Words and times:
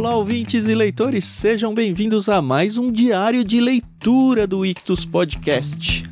Olá, 0.00 0.16
ouvintes 0.16 0.66
e 0.66 0.74
leitores, 0.74 1.26
sejam 1.26 1.74
bem-vindos 1.74 2.30
a 2.30 2.40
mais 2.40 2.78
um 2.78 2.90
diário 2.90 3.44
de 3.44 3.60
leitura 3.60 4.46
do 4.46 4.64
Ictus 4.64 5.04
Podcast. 5.04 6.10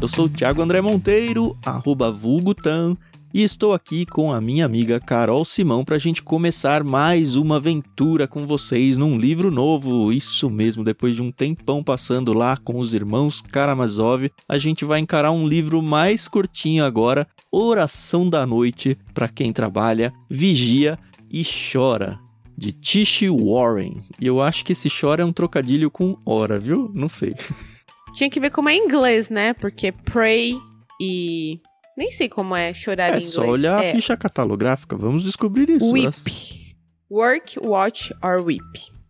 Eu 0.00 0.06
sou 0.06 0.26
o 0.26 0.28
Thiago 0.28 0.62
André 0.62 0.80
Monteiro, 0.80 1.58
arroba 1.66 2.12
vulgutan, 2.12 2.96
e 3.34 3.42
estou 3.42 3.72
aqui 3.72 4.04
com 4.04 4.32
a 4.32 4.40
minha 4.40 4.66
amiga 4.66 5.00
Carol 5.00 5.44
Simão 5.44 5.84
para 5.84 5.96
a 5.96 5.98
gente 5.98 6.22
começar 6.22 6.84
mais 6.84 7.34
uma 7.34 7.56
aventura 7.56 8.28
com 8.28 8.46
vocês 8.46 8.96
num 8.96 9.18
livro 9.18 9.50
novo. 9.50 10.12
Isso 10.12 10.50
mesmo, 10.50 10.84
depois 10.84 11.16
de 11.16 11.22
um 11.22 11.32
tempão 11.32 11.82
passando 11.82 12.32
lá 12.32 12.56
com 12.56 12.78
os 12.78 12.92
irmãos 12.92 13.40
Karamazov, 13.40 14.30
a 14.48 14.58
gente 14.58 14.84
vai 14.84 15.00
encarar 15.00 15.32
um 15.32 15.46
livro 15.46 15.80
mais 15.80 16.28
curtinho 16.28 16.84
agora, 16.84 17.26
Oração 17.50 18.28
da 18.28 18.46
Noite, 18.46 18.98
para 19.14 19.28
quem 19.28 19.52
trabalha, 19.52 20.12
vigia 20.28 20.98
e 21.30 21.42
chora 21.44 22.18
de 22.56 22.70
Tish 22.72 23.22
Warren. 23.22 23.96
E 24.20 24.26
eu 24.26 24.42
acho 24.42 24.64
que 24.64 24.72
esse 24.72 24.88
chora 24.88 25.22
é 25.22 25.24
um 25.24 25.32
trocadilho 25.32 25.90
com 25.90 26.18
hora, 26.24 26.58
viu? 26.58 26.90
Não 26.94 27.08
sei. 27.08 27.34
Tinha 28.14 28.28
que 28.28 28.38
ver 28.38 28.50
como 28.50 28.68
é 28.68 28.74
em 28.74 28.84
inglês, 28.84 29.30
né? 29.30 29.54
Porque 29.54 29.90
pray 29.90 30.54
e. 31.00 31.58
Nem 31.96 32.10
sei 32.10 32.28
como 32.28 32.56
é 32.56 32.72
chorar 32.72 33.08
É 33.08 33.12
em 33.12 33.16
inglês. 33.16 33.32
só 33.32 33.44
olhar 33.46 33.84
é 33.84 33.90
a 33.90 33.94
ficha 33.94 34.16
catalográfica, 34.16 34.96
vamos 34.96 35.22
descobrir 35.22 35.68
isso. 35.68 35.90
Weep. 35.90 36.74
Work, 37.10 37.58
watch 37.60 38.14
or 38.22 38.42
weep. 38.42 38.62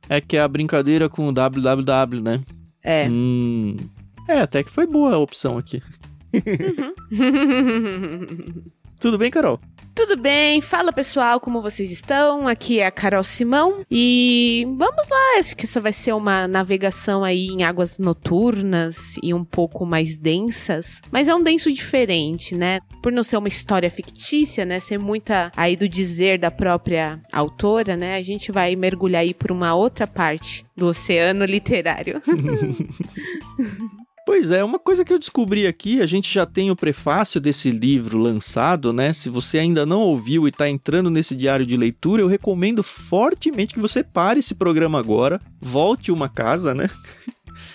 É 0.08 0.20
que 0.20 0.36
é 0.36 0.40
a 0.40 0.48
brincadeira 0.48 1.08
com 1.08 1.28
o 1.28 1.32
www, 1.32 2.20
né? 2.20 2.40
É. 2.82 3.08
Hum. 3.08 3.76
É, 4.28 4.40
até 4.40 4.62
que 4.62 4.70
foi 4.70 4.86
boa 4.86 5.14
a 5.14 5.18
opção 5.18 5.56
aqui. 5.58 5.80
Tudo 9.00 9.18
bem, 9.18 9.30
Carol? 9.30 9.60
Tudo 9.94 10.16
bem? 10.16 10.62
Fala 10.62 10.90
pessoal, 10.90 11.38
como 11.38 11.60
vocês 11.60 11.90
estão? 11.90 12.48
Aqui 12.48 12.80
é 12.80 12.86
a 12.86 12.90
Carol 12.90 13.22
Simão 13.22 13.84
e 13.90 14.64
vamos 14.78 15.06
lá. 15.08 15.38
Acho 15.38 15.54
que 15.54 15.66
isso 15.66 15.80
vai 15.82 15.92
ser 15.92 16.14
uma 16.14 16.48
navegação 16.48 17.22
aí 17.22 17.48
em 17.48 17.62
águas 17.62 17.98
noturnas 17.98 19.16
e 19.22 19.34
um 19.34 19.44
pouco 19.44 19.84
mais 19.84 20.16
densas, 20.16 21.00
mas 21.10 21.28
é 21.28 21.34
um 21.34 21.42
denso 21.42 21.70
diferente, 21.70 22.54
né? 22.54 22.80
Por 23.02 23.12
não 23.12 23.22
ser 23.22 23.36
uma 23.36 23.48
história 23.48 23.90
fictícia, 23.90 24.64
né? 24.64 24.80
Ser 24.80 24.96
muita 24.96 25.52
aí 25.54 25.76
do 25.76 25.86
dizer 25.86 26.38
da 26.38 26.50
própria 26.50 27.20
autora, 27.30 27.94
né? 27.94 28.16
A 28.16 28.22
gente 28.22 28.50
vai 28.50 28.74
mergulhar 28.74 29.20
aí 29.20 29.34
por 29.34 29.52
uma 29.52 29.74
outra 29.74 30.06
parte 30.06 30.64
do 30.74 30.86
oceano 30.86 31.44
literário. 31.44 32.22
Pois 34.24 34.50
é, 34.52 34.62
uma 34.62 34.78
coisa 34.78 35.04
que 35.04 35.12
eu 35.12 35.18
descobri 35.18 35.66
aqui, 35.66 36.00
a 36.00 36.06
gente 36.06 36.32
já 36.32 36.46
tem 36.46 36.70
o 36.70 36.76
prefácio 36.76 37.40
desse 37.40 37.70
livro 37.72 38.18
lançado, 38.18 38.92
né? 38.92 39.12
Se 39.12 39.28
você 39.28 39.58
ainda 39.58 39.84
não 39.84 40.00
ouviu 40.00 40.46
e 40.46 40.50
está 40.50 40.68
entrando 40.68 41.10
nesse 41.10 41.34
diário 41.34 41.66
de 41.66 41.76
leitura, 41.76 42.22
eu 42.22 42.28
recomendo 42.28 42.82
fortemente 42.84 43.74
que 43.74 43.80
você 43.80 44.02
pare 44.04 44.38
esse 44.38 44.54
programa 44.54 44.98
agora, 44.98 45.40
volte 45.60 46.12
uma 46.12 46.28
casa, 46.28 46.74
né? 46.74 46.88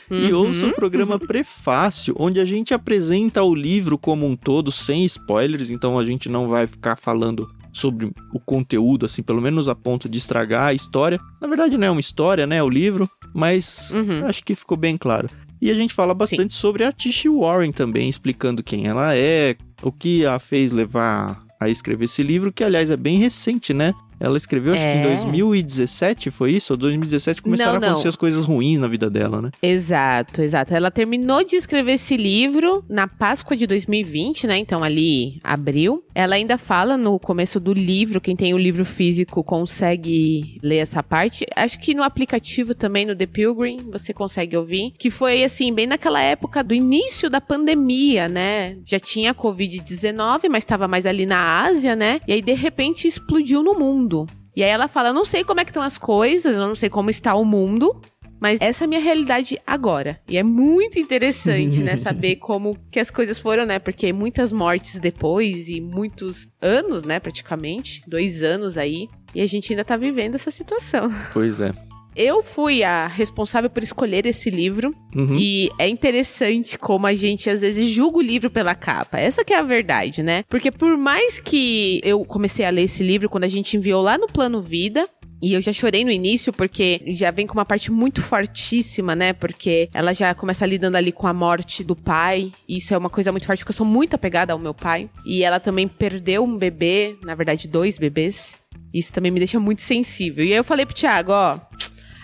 E 0.09 0.31
Uhum. 0.33 0.47
ouça 0.47 0.65
o 0.67 0.73
programa 0.73 1.19
Prefácio, 1.19 2.15
onde 2.17 2.39
a 2.39 2.45
gente 2.45 2.73
apresenta 2.73 3.43
o 3.43 3.53
livro 3.53 3.97
como 3.97 4.25
um 4.25 4.35
todo, 4.37 4.71
sem 4.71 5.03
spoilers, 5.05 5.69
então 5.69 5.99
a 5.99 6.05
gente 6.05 6.29
não 6.29 6.47
vai 6.47 6.65
ficar 6.65 6.95
falando 6.95 7.47
sobre 7.73 8.09
o 8.33 8.39
conteúdo, 8.39 9.05
assim, 9.05 9.21
pelo 9.21 9.41
menos 9.41 9.67
a 9.67 9.75
ponto 9.75 10.07
de 10.09 10.17
estragar 10.17 10.67
a 10.67 10.73
história. 10.73 11.19
Na 11.41 11.47
verdade, 11.47 11.77
não 11.77 11.85
é 11.87 11.91
uma 11.91 11.99
história, 11.99 12.47
né? 12.47 12.55
É 12.55 12.63
o 12.63 12.69
livro, 12.69 13.07
mas 13.35 13.91
Uhum. 13.91 14.25
acho 14.25 14.43
que 14.45 14.55
ficou 14.55 14.77
bem 14.77 14.97
claro. 14.97 15.29
E 15.61 15.71
a 15.71 15.73
gente 15.73 15.93
fala 15.93 16.13
bastante 16.13 16.53
sobre 16.53 16.83
a 16.83 16.91
Tish 16.91 17.25
Warren 17.25 17.71
também, 17.71 18.09
explicando 18.09 18.63
quem 18.63 18.87
ela 18.87 19.15
é, 19.15 19.55
o 19.81 19.91
que 19.91 20.25
a 20.25 20.37
fez 20.39 20.71
levar 20.71 21.43
a 21.59 21.69
escrever 21.69 22.05
esse 22.05 22.21
livro, 22.21 22.51
que 22.51 22.63
aliás 22.63 22.91
é 22.91 22.97
bem 22.97 23.17
recente, 23.17 23.73
né? 23.73 23.93
Ela 24.19 24.37
escreveu, 24.37 24.73
acho 24.73 24.81
que 24.81 24.87
em 24.87 25.01
É. 25.01 25.15
2017, 25.15 26.31
foi 26.31 26.51
isso? 26.51 26.73
Ou 26.73 26.77
2017 26.77 27.41
começaram 27.41 27.73
Não, 27.73 27.75
a 27.75 27.85
acontecer 27.87 28.05
não. 28.05 28.09
as 28.09 28.15
coisas 28.15 28.45
ruins 28.45 28.79
na 28.79 28.87
vida 28.87 29.09
dela, 29.09 29.41
né? 29.41 29.51
Exato, 29.61 30.41
exato. 30.41 30.73
Ela 30.73 30.89
terminou 30.91 31.43
de 31.43 31.55
escrever 31.55 31.93
esse 31.93 32.17
livro 32.17 32.83
na 32.89 33.07
Páscoa 33.07 33.55
de 33.55 33.67
2020, 33.67 34.47
né? 34.47 34.57
Então, 34.57 34.83
ali, 34.83 35.39
abril. 35.43 36.03
Ela 36.15 36.35
ainda 36.35 36.57
fala 36.57 36.97
no 36.97 37.19
começo 37.19 37.59
do 37.59 37.73
livro, 37.73 38.19
quem 38.19 38.35
tem 38.35 38.53
o 38.53 38.57
livro 38.57 38.83
físico 38.85 39.43
consegue 39.43 40.57
ler 40.63 40.77
essa 40.77 41.03
parte. 41.03 41.45
Acho 41.55 41.79
que 41.79 41.93
no 41.93 42.03
aplicativo 42.03 42.73
também, 42.73 43.05
no 43.05 43.15
The 43.15 43.25
Pilgrim, 43.27 43.77
você 43.91 44.13
consegue 44.13 44.57
ouvir. 44.57 44.93
Que 44.97 45.09
foi, 45.11 45.43
assim, 45.43 45.71
bem 45.73 45.85
naquela 45.85 46.21
época 46.21 46.63
do 46.63 46.73
início 46.73 47.29
da 47.29 47.39
pandemia, 47.39 48.27
né? 48.27 48.77
Já 48.85 48.99
tinha 48.99 49.33
Covid-19, 49.33 50.49
mas 50.49 50.63
estava 50.63 50.87
mais 50.87 51.05
ali 51.05 51.25
na 51.25 51.63
Ásia, 51.65 51.95
né? 51.95 52.19
E 52.27 52.33
aí, 52.33 52.41
de 52.41 52.53
repente, 52.53 53.07
explodiu 53.07 53.61
no 53.63 53.73
mundo. 53.77 54.06
E 54.55 54.63
aí 54.63 54.69
ela 54.69 54.87
fala: 54.87 55.09
Eu 55.09 55.13
não 55.13 55.25
sei 55.25 55.43
como 55.43 55.59
é 55.59 55.63
que 55.65 55.69
estão 55.69 55.83
as 55.83 55.97
coisas, 55.97 56.55
eu 56.55 56.67
não 56.67 56.75
sei 56.75 56.89
como 56.89 57.09
está 57.09 57.35
o 57.35 57.45
mundo, 57.45 57.99
mas 58.39 58.59
essa 58.61 58.83
é 58.83 58.85
a 58.85 58.87
minha 58.87 59.01
realidade 59.01 59.59
agora. 59.65 60.19
E 60.29 60.37
é 60.37 60.43
muito 60.43 60.99
interessante, 60.99 61.81
né? 61.81 61.97
Saber 61.97 62.37
como 62.37 62.77
que 62.91 62.99
as 62.99 63.09
coisas 63.09 63.39
foram, 63.39 63.65
né? 63.65 63.79
Porque 63.79 64.13
muitas 64.13 64.51
mortes 64.51 64.99
depois 64.99 65.67
e 65.67 65.81
muitos 65.81 66.49
anos, 66.61 67.03
né? 67.03 67.19
Praticamente. 67.19 68.03
Dois 68.07 68.43
anos 68.43 68.77
aí. 68.77 69.07
E 69.33 69.41
a 69.41 69.45
gente 69.45 69.71
ainda 69.73 69.83
tá 69.83 69.97
vivendo 69.97 70.35
essa 70.35 70.51
situação. 70.51 71.09
Pois 71.33 71.59
é. 71.59 71.73
Eu 72.17 72.41
fui 72.41 72.83
a 72.83 73.05
responsável 73.05 73.69
por 73.69 73.83
escolher 73.83 74.25
esse 74.25 74.49
livro. 74.49 74.91
Uhum. 75.15 75.37
E 75.39 75.69
é 75.77 75.87
interessante 75.87 76.77
como 76.77 77.05
a 77.05 77.13
gente 77.13 77.47
às 77.47 77.61
vezes 77.61 77.87
julga 77.89 78.17
o 78.17 78.21
livro 78.21 78.49
pela 78.49 78.73
capa. 78.73 79.19
Essa 79.19 79.45
que 79.45 79.53
é 79.53 79.59
a 79.59 79.61
verdade, 79.61 80.23
né? 80.23 80.43
Porque 80.49 80.71
por 80.71 80.97
mais 80.97 81.39
que 81.39 82.01
eu 82.03 82.25
comecei 82.25 82.65
a 82.65 82.71
ler 82.71 82.83
esse 82.83 83.03
livro 83.03 83.29
quando 83.29 83.43
a 83.43 83.47
gente 83.47 83.77
enviou 83.77 84.01
lá 84.01 84.17
no 84.17 84.25
Plano 84.25 84.61
Vida, 84.61 85.07
e 85.41 85.53
eu 85.53 85.61
já 85.61 85.71
chorei 85.71 86.03
no 86.03 86.09
início, 86.09 86.51
porque 86.51 86.99
já 87.07 87.29
vem 87.29 87.45
com 87.45 87.53
uma 87.53 87.65
parte 87.65 87.91
muito 87.91 88.21
fortíssima, 88.23 89.15
né? 89.15 89.33
Porque 89.33 89.87
ela 89.93 90.11
já 90.11 90.33
começa 90.33 90.65
lidando 90.65 90.97
ali 90.97 91.11
com 91.11 91.27
a 91.27 91.33
morte 91.33 91.83
do 91.83 91.95
pai. 91.95 92.51
E 92.67 92.77
isso 92.77 92.93
é 92.93 92.97
uma 92.97 93.09
coisa 93.09 93.31
muito 93.31 93.45
forte, 93.45 93.59
porque 93.59 93.71
eu 93.71 93.77
sou 93.77 93.85
muito 93.85 94.15
apegada 94.15 94.53
ao 94.53 94.59
meu 94.59 94.73
pai. 94.73 95.09
E 95.23 95.43
ela 95.43 95.59
também 95.59 95.87
perdeu 95.87 96.43
um 96.43 96.57
bebê, 96.57 97.15
na 97.23 97.35
verdade, 97.35 97.67
dois 97.67 97.99
bebês. 97.99 98.55
Isso 98.91 99.13
também 99.13 99.31
me 99.31 99.39
deixa 99.39 99.59
muito 99.59 99.81
sensível. 99.81 100.43
E 100.43 100.53
aí 100.53 100.57
eu 100.57 100.63
falei 100.63 100.85
pro 100.85 100.95
Thiago, 100.95 101.31
ó. 101.31 101.59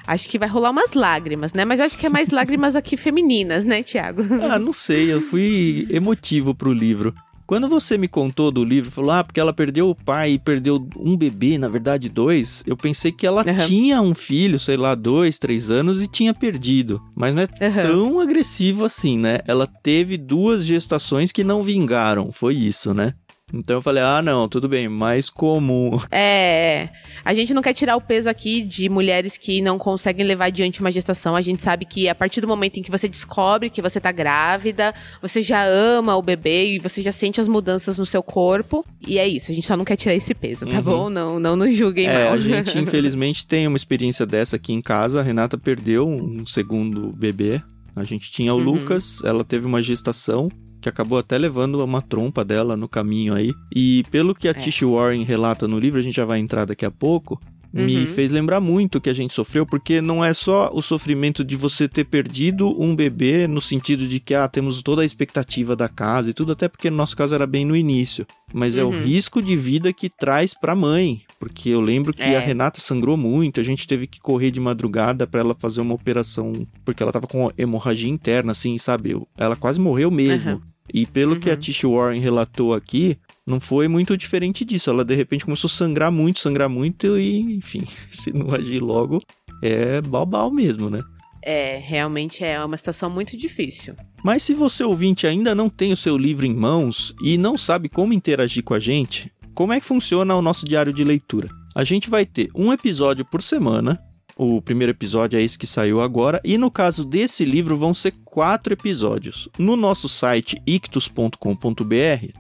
Acho 0.06 0.28
que 0.28 0.38
vai 0.40 0.48
rolar 0.48 0.72
umas 0.72 0.94
lágrimas, 0.94 1.54
né? 1.54 1.64
Mas 1.66 1.80
eu 1.80 1.86
acho 1.86 1.98
que 1.98 2.06
é 2.06 2.10
mais 2.10 2.30
lágrimas 2.30 2.76
aqui 2.76 2.98
femininas, 2.98 3.64
né, 3.66 3.82
Thiago? 3.84 4.24
Ah, 4.42 4.60
não 4.60 4.74
sei, 4.74 5.12
eu 5.12 5.22
fui 5.22 5.88
emotivo 5.90 6.54
pro 6.54 6.74
livro. 6.74 7.14
Quando 7.46 7.68
você 7.68 7.98
me 7.98 8.08
contou 8.08 8.52
do 8.52 8.64
livro, 8.64 8.90
falou, 8.90 9.12
ah, 9.12 9.24
porque 9.24 9.40
ela 9.40 9.54
perdeu 9.54 9.90
o 9.90 9.96
pai 9.96 10.32
e 10.32 10.40
perdeu 10.40 10.88
um 10.98 11.16
bebê, 11.16 11.58
na 11.58 11.68
verdade 11.68 12.08
dois, 12.08 12.64
eu 12.66 12.76
pensei 12.76 13.12
que 13.12 13.28
ela 13.28 13.42
Aham. 13.42 13.68
tinha 13.68 14.02
um 14.02 14.16
filho, 14.16 14.58
sei 14.58 14.78
lá, 14.78 14.96
dois, 14.96 15.38
três 15.38 15.70
anos 15.70 16.02
e 16.02 16.08
tinha 16.08 16.34
perdido. 16.34 17.02
Mas 17.14 17.36
não 17.36 17.44
é 17.44 17.48
Aham. 17.62 17.82
tão 17.82 18.20
agressivo 18.22 18.86
assim, 18.86 19.18
né? 19.18 19.40
Ela 19.46 19.68
teve 19.68 20.18
duas 20.18 20.66
gestações 20.66 21.32
que 21.32 21.44
não 21.44 21.62
vingaram, 21.62 22.32
foi 22.32 22.56
isso, 22.56 22.94
né? 22.94 23.14
Então 23.54 23.76
eu 23.78 23.82
falei, 23.82 24.02
ah, 24.02 24.22
não, 24.22 24.50
tudo 24.50 24.68
bem, 24.68 24.88
mais 24.90 25.30
comum. 25.30 26.00
É, 26.12 26.84
é. 26.86 26.90
a 27.24 27.34
gente 27.34 27.54
não 27.54 27.62
quer 27.62 27.74
tirar 27.74 27.96
o 27.96 28.02
peso 28.02 28.30
aqui 28.30 28.62
de 28.62 28.90
mulheres 28.90 29.38
que 29.38 29.62
não 29.62 29.78
conseguem 29.78 30.26
levar 30.26 30.46
adiante 30.46 30.80
uma 30.82 30.92
gestação. 30.92 31.36
A 31.36 31.42
gente 31.42 31.62
sabe 31.62 31.86
que 31.86 32.10
a 32.10 32.16
partir 32.16 32.42
do 32.42 32.48
momento 32.48 32.78
em 32.78 32.82
que 32.82 32.90
você 32.92 33.08
descobre 33.08 33.70
que 33.70 33.82
você 33.82 34.00
tá 34.00 34.12
grávida, 34.12 34.94
você 35.22 35.42
já 35.42 35.64
ama 35.66 36.16
o 36.16 36.22
bebê 36.22 36.76
e 36.76 36.80
você 36.80 37.02
já 37.02 37.12
sente 37.12 37.40
as 37.40 37.48
mudanças 37.48 37.98
no 37.98 38.06
seu 38.06 38.24
corpo. 38.24 38.86
E 39.08 39.20
é 39.20 39.28
isso, 39.28 39.52
a 39.52 39.54
gente 39.54 39.68
só 39.68 39.78
não 39.78 39.86
quer 39.86 39.96
tirar 39.98 40.16
esse 40.16 40.34
peso, 40.34 40.66
tá 40.66 40.78
Uhum. 40.78 40.82
bom? 40.84 41.10
Não, 41.10 41.40
não 41.40 41.56
nos 41.56 41.76
julguem 41.76 42.08
É, 42.08 42.26
mal. 42.26 42.34
a 42.34 42.38
gente 42.40 42.78
infelizmente 42.80 43.46
tem 43.46 43.68
uma 43.68 43.78
experiência 43.78 44.26
dessa 44.26 44.56
aqui 44.56 44.74
em 44.74 44.82
casa. 44.82 45.20
A 45.20 45.24
Renata 45.24 45.58
perdeu 45.58 46.08
um 46.08 46.46
segundo 46.46 47.12
bebê. 47.14 47.62
A 47.96 48.04
gente 48.04 48.32
tinha 48.32 48.54
o 48.54 48.58
Uhum. 48.58 48.64
Lucas, 48.64 49.22
ela 49.24 49.44
teve 49.44 49.66
uma 49.68 49.82
gestação 49.82 50.50
que 50.84 50.90
acabou 50.90 51.18
até 51.18 51.38
levando 51.38 51.84
uma 51.84 52.02
trompa 52.02 52.44
dela 52.46 52.78
no 52.78 52.88
caminho 52.88 53.34
aí. 53.34 53.52
E 53.76 54.04
pelo 54.12 54.36
que 54.36 54.48
a 54.48 54.52
É. 54.52 54.54
Tish 54.54 54.82
Warren 54.84 55.24
relata 55.24 55.68
no 55.68 55.80
livro, 55.80 56.00
a 56.00 56.04
gente 56.04 56.16
já 56.16 56.26
vai 56.26 56.40
entrar 56.40 56.66
daqui 56.66 56.86
a 56.86 56.92
pouco. 56.92 57.40
Me 57.76 58.02
Uhum. 58.02 58.06
fez 58.06 58.32
lembrar 58.32 58.60
muito 58.60 59.00
o 59.00 59.02
que 59.02 59.10
a 59.10 59.16
gente 59.16 59.34
sofreu, 59.34 59.66
porque 59.66 60.00
não 60.00 60.24
é 60.24 60.32
só 60.32 60.70
o 60.72 60.80
sofrimento 60.80 61.44
de 61.44 61.56
você 61.56 61.88
ter 61.88 62.04
perdido 62.04 62.70
um 62.80 62.96
bebê, 62.96 63.48
no 63.48 63.60
sentido 63.60 64.08
de 64.08 64.20
que 64.20 64.36
ah, 64.36 64.48
temos 64.48 64.84
toda 64.84 65.02
a 65.02 65.06
expectativa 65.06 65.76
da 65.76 65.90
casa 65.90 66.30
e 66.30 66.34
tudo, 66.36 66.52
até 66.52 66.68
porque 66.70 66.92
no 66.92 66.98
nosso 66.98 67.18
caso 67.18 67.34
era 67.34 67.48
bem 67.48 67.66
no 67.66 67.76
início. 67.76 68.28
Mas 68.54 68.78
é 68.78 68.84
o 68.84 68.90
Uhum. 68.90 69.02
risco 69.02 69.42
de 69.42 69.58
vida 69.58 69.92
que 69.92 70.08
traz 70.08 70.54
pra 70.54 70.76
mãe. 70.76 71.22
Porque 71.40 71.70
eu 71.70 71.82
lembro 71.82 72.14
que 72.14 72.22
É. 72.22 72.38
a 72.38 72.40
Renata 72.40 72.80
sangrou 72.80 73.18
muito, 73.18 73.60
a 73.60 73.64
gente 73.64 73.88
teve 73.88 74.06
que 74.06 74.20
correr 74.20 74.52
de 74.52 74.60
madrugada 74.60 75.26
pra 75.26 75.40
ela 75.40 75.56
fazer 75.58 75.82
uma 75.82 75.96
operação, 75.96 76.68
porque 76.86 77.02
ela 77.02 77.12
tava 77.12 77.26
com 77.26 77.52
hemorragia 77.58 78.08
interna, 78.12 78.52
assim, 78.52 78.78
sabe? 78.78 79.20
Ela 79.36 79.56
quase 79.56 79.80
morreu 79.80 80.12
mesmo. 80.12 80.52
Aham. 80.52 80.62
E 80.92 81.06
pelo 81.06 81.40
que 81.40 81.50
a 81.50 81.54
Uhum. 81.54 81.60
Tish 81.60 81.84
Warren 81.84 82.20
relatou 82.20 82.74
aqui, 82.74 83.18
não 83.46 83.60
foi 83.60 83.88
muito 83.88 84.18
diferente 84.18 84.66
disso. 84.66 84.90
Ela 84.90 85.06
de 85.06 85.16
repente 85.16 85.46
começou 85.46 85.68
a 85.68 85.72
sangrar 85.72 86.12
muito, 86.12 86.40
sangrar 86.40 86.70
muito 86.70 87.18
e, 87.18 87.40
enfim, 87.56 87.84
se 88.12 88.32
não 88.34 88.54
agir 88.54 88.80
logo, 88.80 89.20
é 89.62 90.02
balbal 90.02 90.52
mesmo, 90.52 90.90
né? 90.90 91.02
É, 91.42 91.78
realmente 91.78 92.44
é 92.44 92.64
uma 92.64 92.78
situação 92.78 93.10
muito 93.10 93.36
difícil. 93.36 93.96
Mas 94.24 94.44
se 94.44 94.54
você 94.54 94.84
ouvinte 94.84 95.28
ainda 95.28 95.54
não 95.54 95.70
tem 95.70 95.92
o 95.92 95.98
seu 95.98 96.18
livro 96.18 96.46
em 96.46 96.54
mãos 96.54 97.14
e 97.22 97.38
não 97.38 97.58
sabe 97.58 97.90
como 97.90 98.14
interagir 98.14 98.64
com 98.64 98.74
a 98.74 98.80
gente, 98.80 99.30
como 99.54 99.74
é 99.74 99.80
que 99.80 99.86
funciona 99.86 100.34
o 100.36 100.42
nosso 100.42 100.66
diário 100.66 100.94
de 100.94 101.04
leitura? 101.04 101.50
A 101.76 101.84
gente 101.84 102.10
vai 102.10 102.26
ter 102.26 102.50
um 102.56 102.72
episódio 102.72 103.26
por 103.26 103.42
semana. 103.42 104.02
O 104.36 104.62
primeiro 104.62 104.92
episódio 104.92 105.38
é 105.38 105.44
esse 105.44 105.58
que 105.60 105.68
saiu 105.68 106.02
agora, 106.02 106.42
e 106.44 106.58
no 106.58 106.72
caso 106.72 107.06
desse 107.06 107.46
livro 107.46 107.78
vão 107.78 107.94
ser 107.94 108.14
quatro 108.26 108.74
episódios. 108.74 109.48
No 109.60 109.76
nosso 109.76 110.10
site 110.10 110.60
ictus.com.br, 110.66 111.38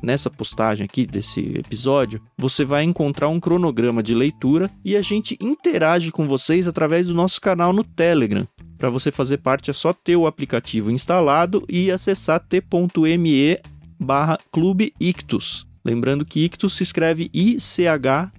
nessa 0.01 0.30
postagem 0.30 0.86
aqui 0.86 1.06
desse 1.06 1.42
episódio, 1.57 2.19
você 2.36 2.66
vai 2.66 2.84
encontrar 2.84 3.30
um 3.30 3.40
cronograma 3.40 4.01
de 4.01 4.16
leitura 4.16 4.72
e 4.84 4.95
a 4.95 5.04
gente 5.04 5.38
interage 5.40 6.12
com 6.12 6.28
vocês 6.28 6.68
através 6.68 7.06
do 7.07 7.13
nosso 7.13 7.40
canal 7.40 7.72
no 7.72 7.84
Telegram. 7.84 8.48
Para 8.78 8.90
você 8.90 9.12
fazer 9.12 9.38
parte 9.38 9.69
é 9.69 9.74
só 9.74 9.94
ter 9.94 10.16
o 10.16 10.25
aplicativo 10.25 10.90
instalado 10.90 11.63
e 11.69 11.92
acessar 11.92 12.40
t.me 12.40 13.60
barra 14.00 14.38
Clube 14.51 14.94
Ictus. 15.00 15.68
Lembrando 15.86 16.25
que 16.25 16.44
Ictus 16.45 16.75
se 16.75 16.84
escreve 16.84 17.30
I-C-H-T-H-U-S. 17.34 18.34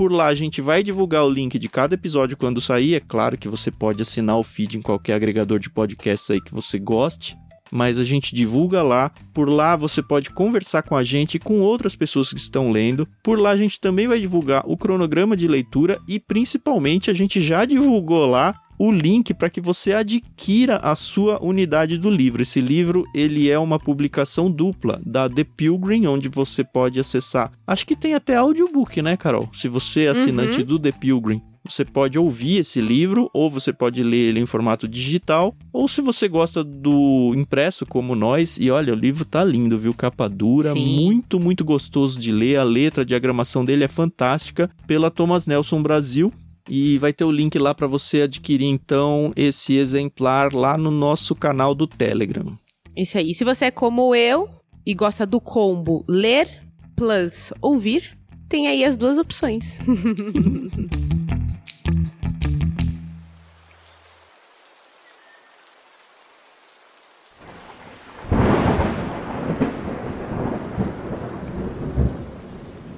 Por 0.00 0.10
lá 0.10 0.28
a 0.28 0.34
gente 0.34 0.62
vai 0.62 0.82
divulgar 0.82 1.26
o 1.26 1.28
link 1.28 1.58
de 1.58 1.68
cada 1.68 1.94
episódio 1.94 2.34
quando 2.34 2.58
sair. 2.58 2.94
É 2.94 3.00
claro 3.00 3.36
que 3.36 3.46
você 3.46 3.70
pode 3.70 4.00
assinar 4.00 4.38
o 4.38 4.42
feed 4.42 4.78
em 4.78 4.80
qualquer 4.80 5.12
agregador 5.12 5.58
de 5.58 5.68
podcasts 5.68 6.30
aí 6.30 6.40
que 6.40 6.54
você 6.54 6.78
goste. 6.78 7.36
Mas 7.70 7.98
a 7.98 8.02
gente 8.02 8.34
divulga 8.34 8.82
lá. 8.82 9.12
Por 9.34 9.50
lá 9.50 9.76
você 9.76 10.02
pode 10.02 10.30
conversar 10.30 10.84
com 10.84 10.96
a 10.96 11.04
gente 11.04 11.34
e 11.34 11.38
com 11.38 11.60
outras 11.60 11.94
pessoas 11.94 12.30
que 12.30 12.38
estão 12.38 12.72
lendo. 12.72 13.06
Por 13.22 13.38
lá 13.38 13.50
a 13.50 13.56
gente 13.58 13.78
também 13.78 14.08
vai 14.08 14.18
divulgar 14.18 14.62
o 14.64 14.74
cronograma 14.74 15.36
de 15.36 15.46
leitura 15.46 16.00
e 16.08 16.18
principalmente 16.18 17.10
a 17.10 17.12
gente 17.12 17.38
já 17.38 17.66
divulgou 17.66 18.24
lá 18.24 18.58
o 18.80 18.90
link 18.90 19.34
para 19.34 19.50
que 19.50 19.60
você 19.60 19.92
adquira 19.92 20.78
a 20.78 20.94
sua 20.94 21.38
unidade 21.44 21.98
do 21.98 22.08
livro. 22.08 22.40
Esse 22.40 22.62
livro 22.62 23.04
ele 23.14 23.50
é 23.50 23.58
uma 23.58 23.78
publicação 23.78 24.50
dupla 24.50 24.98
da 25.04 25.28
The 25.28 25.44
Pilgrim, 25.44 26.06
onde 26.06 26.30
você 26.30 26.64
pode 26.64 26.98
acessar. 26.98 27.52
Acho 27.66 27.86
que 27.86 27.94
tem 27.94 28.14
até 28.14 28.36
audiobook, 28.36 29.02
né, 29.02 29.18
Carol? 29.18 29.50
Se 29.52 29.68
você 29.68 30.04
é 30.04 30.08
assinante 30.08 30.60
uhum. 30.60 30.66
do 30.66 30.78
The 30.78 30.92
Pilgrim, 30.92 31.42
você 31.62 31.84
pode 31.84 32.18
ouvir 32.18 32.60
esse 32.60 32.80
livro, 32.80 33.28
ou 33.34 33.50
você 33.50 33.70
pode 33.70 34.02
ler 34.02 34.30
ele 34.30 34.40
em 34.40 34.46
formato 34.46 34.88
digital, 34.88 35.54
ou 35.70 35.86
se 35.86 36.00
você 36.00 36.26
gosta 36.26 36.64
do 36.64 37.34
impresso 37.36 37.84
como 37.84 38.14
nós, 38.14 38.56
e 38.56 38.70
olha, 38.70 38.94
o 38.94 38.96
livro 38.96 39.26
tá 39.26 39.44
lindo, 39.44 39.78
viu? 39.78 39.92
Capa 39.92 40.26
dura, 40.26 40.72
Sim. 40.72 41.04
muito, 41.04 41.38
muito 41.38 41.66
gostoso 41.66 42.18
de 42.18 42.32
ler. 42.32 42.58
A 42.58 42.62
letra, 42.62 43.02
a 43.02 43.06
diagramação 43.06 43.62
dele 43.62 43.84
é 43.84 43.88
fantástica, 43.88 44.70
pela 44.86 45.10
Thomas 45.10 45.46
Nelson 45.46 45.82
Brasil. 45.82 46.32
E 46.68 46.98
vai 46.98 47.12
ter 47.12 47.24
o 47.24 47.32
link 47.32 47.58
lá 47.58 47.74
para 47.74 47.86
você 47.86 48.22
adquirir 48.22 48.66
então 48.66 49.32
esse 49.34 49.76
exemplar 49.76 50.54
lá 50.54 50.76
no 50.76 50.90
nosso 50.90 51.34
canal 51.34 51.74
do 51.74 51.86
Telegram. 51.86 52.56
Isso 52.96 53.18
aí. 53.18 53.34
Se 53.34 53.44
você 53.44 53.66
é 53.66 53.70
como 53.70 54.14
eu 54.14 54.48
e 54.84 54.94
gosta 54.94 55.26
do 55.26 55.40
combo 55.40 56.04
ler 56.08 56.48
plus 56.96 57.52
ouvir, 57.60 58.16
tem 58.48 58.68
aí 58.68 58.84
as 58.84 58.96
duas 58.96 59.16
opções. 59.16 59.78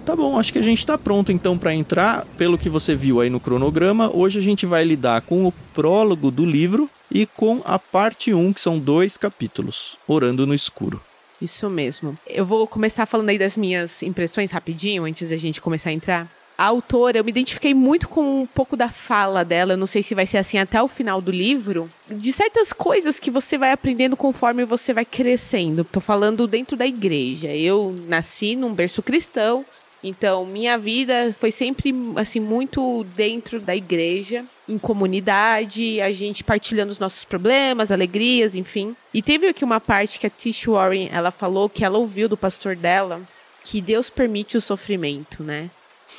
Tá 0.05 0.17
bom, 0.17 0.37
acho 0.37 0.53
que 0.53 0.59
a 0.59 0.63
gente 0.63 0.81
está 0.81 0.99
pronto 0.99 1.31
então 1.31 1.57
para 1.57 1.73
entrar. 1.73 2.27
Pelo 2.37 2.59
que 2.59 2.69
você 2.69 2.95
viu 2.95 3.21
aí 3.21 3.31
no 3.31 3.39
cronograma, 3.39 4.11
hoje 4.13 4.39
a 4.39 4.43
gente 4.43 4.67
vai 4.67 4.83
lidar 4.83 5.23
com 5.23 5.47
o 5.47 5.53
prólogo 5.73 6.29
do 6.29 6.45
livro 6.45 6.91
e 7.09 7.25
com 7.25 7.63
a 7.65 7.79
parte 7.79 8.35
1, 8.35 8.53
que 8.53 8.61
são 8.61 8.81
dois 8.81 9.17
capítulos, 9.17 9.97
Orando 10.09 10.45
no 10.45 10.55
Escuro. 10.55 11.01
Isso 11.41 11.71
mesmo. 11.71 12.19
Eu 12.27 12.45
vou 12.45 12.67
começar 12.67 13.07
falando 13.07 13.29
aí 13.29 13.39
das 13.39 13.57
minhas 13.57 14.03
impressões 14.03 14.51
rapidinho, 14.51 15.05
antes 15.05 15.31
da 15.31 15.37
gente 15.37 15.61
começar 15.61 15.91
a 15.91 15.93
entrar. 15.93 16.29
A 16.59 16.67
autora, 16.67 17.19
eu 17.19 17.25
me 17.25 17.31
identifiquei 17.31 17.73
muito 17.73 18.09
com 18.09 18.43
um 18.43 18.47
pouco 18.47 18.77
da 18.77 18.89
fala 18.89 19.45
dela, 19.45 19.73
eu 19.73 19.77
não 19.77 19.87
sei 19.87 20.03
se 20.03 20.15
vai 20.15 20.27
ser 20.27 20.39
assim 20.39 20.59
até 20.59 20.83
o 20.83 20.87
final 20.87 21.21
do 21.21 21.31
livro, 21.31 21.89
de 22.09 22.33
certas 22.33 22.73
coisas 22.73 23.19
que 23.19 23.31
você 23.31 23.57
vai 23.57 23.73
aprendendo 23.73 24.17
conforme 24.17 24.65
você 24.65 24.93
vai 24.93 25.05
crescendo. 25.05 25.85
Tô 25.85 26.01
falando 26.01 26.47
dentro 26.47 26.77
da 26.77 26.87
igreja. 26.87 27.49
Eu 27.49 27.97
nasci 28.07 28.55
num 28.55 28.75
berço 28.75 29.03
cristão, 29.03 29.65
então, 30.03 30.45
minha 30.45 30.77
vida 30.77 31.35
foi 31.39 31.53
sempre 31.53 31.95
assim 32.17 32.41
muito 32.41 33.05
dentro 33.15 33.61
da 33.61 33.77
igreja, 33.77 34.45
em 34.69 34.77
comunidade, 34.77 36.01
a 36.01 36.11
gente 36.13 36.43
partilhando 36.43 36.91
os 36.91 36.99
nossos 36.99 37.23
problemas, 37.23 37.93
alegrias, 37.93 38.57
enfim. 38.57 38.97
E 39.15 39.23
teve 39.23 39.47
aqui 39.47 39.65
uma 39.65 39.81
parte 39.81 40.19
que 40.19 40.27
a 40.27 40.31
Tish 40.31 40.67
Warren, 40.67 41.09
ela 41.13 41.31
falou 41.31 41.69
que 41.69 41.85
ela 41.85 41.99
ouviu 41.99 42.29
do 42.29 42.37
pastor 42.37 42.75
dela 42.75 43.21
que 43.65 43.81
Deus 43.81 44.11
permite 44.11 44.57
o 44.57 44.61
sofrimento, 44.61 45.45
né? 45.45 45.71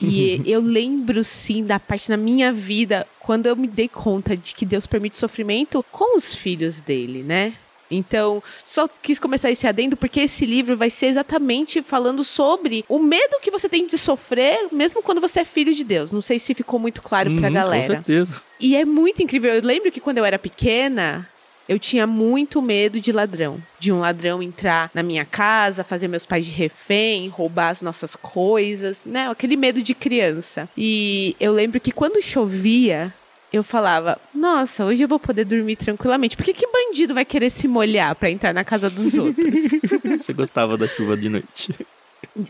E 0.01 0.41
eu 0.49 0.61
lembro 0.61 1.23
sim 1.23 1.65
da 1.65 1.77
parte 1.77 2.09
na 2.09 2.15
minha 2.15 2.53
vida 2.53 3.05
quando 3.19 3.47
eu 3.47 3.55
me 3.55 3.67
dei 3.67 3.89
conta 3.89 4.37
de 4.37 4.55
que 4.55 4.65
Deus 4.65 4.87
permite 4.87 5.17
sofrimento 5.17 5.83
com 5.91 6.17
os 6.17 6.33
filhos 6.33 6.79
dele, 6.79 7.21
né? 7.21 7.53
Então, 7.95 8.41
só 8.63 8.87
quis 8.87 9.19
começar 9.19 9.51
esse 9.51 9.67
adendo 9.67 9.95
porque 9.95 10.21
esse 10.21 10.45
livro 10.45 10.75
vai 10.75 10.89
ser 10.89 11.07
exatamente 11.07 11.81
falando 11.81 12.23
sobre 12.23 12.83
o 12.87 12.99
medo 12.99 13.39
que 13.41 13.51
você 13.51 13.69
tem 13.69 13.87
de 13.87 13.97
sofrer, 13.97 14.67
mesmo 14.71 15.01
quando 15.01 15.21
você 15.21 15.41
é 15.41 15.45
filho 15.45 15.73
de 15.73 15.83
Deus. 15.83 16.11
Não 16.11 16.21
sei 16.21 16.39
se 16.39 16.53
ficou 16.53 16.79
muito 16.79 17.01
claro 17.01 17.29
uhum, 17.29 17.39
pra 17.39 17.49
galera. 17.49 17.87
Com 17.87 17.93
certeza. 17.93 18.41
E 18.59 18.75
é 18.75 18.85
muito 18.85 19.21
incrível. 19.21 19.53
Eu 19.53 19.61
lembro 19.63 19.91
que 19.91 19.99
quando 19.99 20.17
eu 20.17 20.25
era 20.25 20.39
pequena, 20.39 21.27
eu 21.67 21.79
tinha 21.79 22.05
muito 22.05 22.61
medo 22.61 22.99
de 22.99 23.11
ladrão. 23.11 23.57
De 23.79 23.91
um 23.91 23.99
ladrão 23.99 24.41
entrar 24.41 24.89
na 24.93 25.03
minha 25.03 25.25
casa, 25.25 25.83
fazer 25.83 26.07
meus 26.07 26.25
pais 26.25 26.45
de 26.45 26.51
refém, 26.51 27.27
roubar 27.29 27.69
as 27.69 27.81
nossas 27.81 28.15
coisas, 28.15 29.05
né? 29.05 29.29
Aquele 29.29 29.55
medo 29.55 29.81
de 29.81 29.93
criança. 29.93 30.67
E 30.77 31.35
eu 31.39 31.51
lembro 31.51 31.79
que 31.79 31.91
quando 31.91 32.21
chovia, 32.21 33.13
eu 33.53 33.63
falava, 33.63 34.19
nossa, 34.33 34.83
hoje 34.83 35.03
eu 35.03 35.07
vou 35.07 35.19
poder 35.19 35.45
dormir 35.45 35.75
tranquilamente. 35.75 36.35
Porque 36.35 36.53
que 36.53 36.65
bandido 36.65 37.13
vai 37.13 37.23
querer 37.23 37.51
se 37.51 37.67
molhar 37.67 38.15
para 38.15 38.31
entrar 38.31 38.51
na 38.51 38.63
casa 38.63 38.89
dos 38.89 39.13
outros? 39.13 39.69
Você 40.17 40.33
gostava 40.33 40.75
da 40.75 40.87
chuva 40.87 41.15
de 41.15 41.29
noite? 41.29 41.75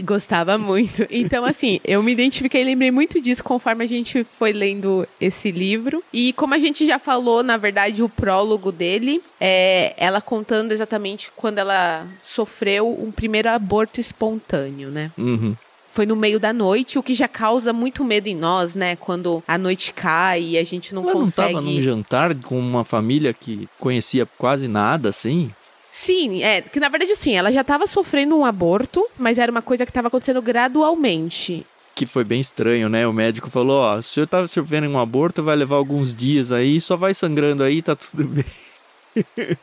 Gostava 0.02 0.58
muito. 0.58 1.06
Então, 1.12 1.44
assim, 1.44 1.82
eu 1.84 2.02
me 2.02 2.14
identifiquei 2.14 2.62
e 2.62 2.64
lembrei 2.64 2.90
muito 2.90 3.20
disso 3.20 3.44
conforme 3.44 3.84
a 3.84 3.88
gente 3.88 4.24
foi 4.24 4.54
lendo 4.54 5.06
esse 5.20 5.52
livro. 5.52 6.02
E 6.14 6.32
como 6.34 6.54
a 6.54 6.60
gente 6.60 6.86
já 6.86 6.98
falou, 6.98 7.44
na 7.44 7.58
verdade, 7.58 8.02
o 8.02 8.08
prólogo 8.08 8.72
dele 8.72 9.22
é 9.42 9.94
ela 9.98 10.22
contando 10.22 10.72
exatamente 10.72 11.30
quando 11.36 11.58
ela 11.58 12.08
sofreu 12.22 12.98
um 12.98 13.12
primeiro 13.12 13.50
aborto 13.50 14.00
espontâneo, 14.00 14.90
né? 14.90 15.12
Uhum 15.18 15.54
foi 15.94 16.08
no 16.08 16.16
meio 16.16 16.40
da 16.40 16.52
noite, 16.52 16.98
o 16.98 17.04
que 17.04 17.14
já 17.14 17.28
causa 17.28 17.72
muito 17.72 18.04
medo 18.04 18.28
em 18.28 18.36
nós, 18.36 18.74
né? 18.74 18.96
Quando 18.96 19.44
a 19.48 19.60
noite 19.60 19.94
cai 19.94 20.42
e 20.42 20.58
a 20.58 20.64
gente 20.64 20.94
não 20.94 21.04
Ela 21.04 21.12
consegue. 21.14 21.54
Não 21.54 21.60
estava 21.62 21.76
num 21.76 21.82
jantar 21.82 22.36
com 22.36 22.60
uma 22.60 22.84
família 22.84 23.32
que 23.32 23.70
conhecia 23.80 24.26
quase 24.38 24.68
nada, 24.68 25.10
assim? 25.10 25.52
Sim, 25.92 26.42
é, 26.42 26.62
que 26.62 26.80
na 26.80 26.90
verdade 26.90 27.16
sim, 27.16 27.36
ela 27.36 27.52
já 27.52 27.62
estava 27.62 27.86
sofrendo 27.86 28.36
um 28.36 28.44
aborto, 28.44 29.08
mas 29.20 29.38
era 29.38 29.52
uma 29.52 29.62
coisa 29.62 29.86
que 29.86 29.92
estava 29.92 30.08
acontecendo 30.08 30.42
gradualmente. 30.42 31.64
Que 31.94 32.08
foi 32.08 32.24
bem 32.24 32.42
estranho, 32.42 32.90
né? 32.90 33.06
O 33.06 33.14
médico 33.14 33.48
falou: 33.48 33.84
Ó, 33.84 34.02
se 34.02 34.10
o 34.10 34.14
senhor 34.14 34.26
tá 34.26 34.48
sofrendo 34.48 34.88
um 34.88 34.98
aborto, 34.98 35.44
vai 35.44 35.56
levar 35.56 35.76
alguns 35.76 36.12
dias 36.12 36.52
aí, 36.52 36.82
só 36.82 36.98
vai 36.98 37.14
sangrando 37.14 37.62
aí, 37.62 37.84
tá 37.84 37.96
tudo 37.96 38.26
bem. 38.34 38.46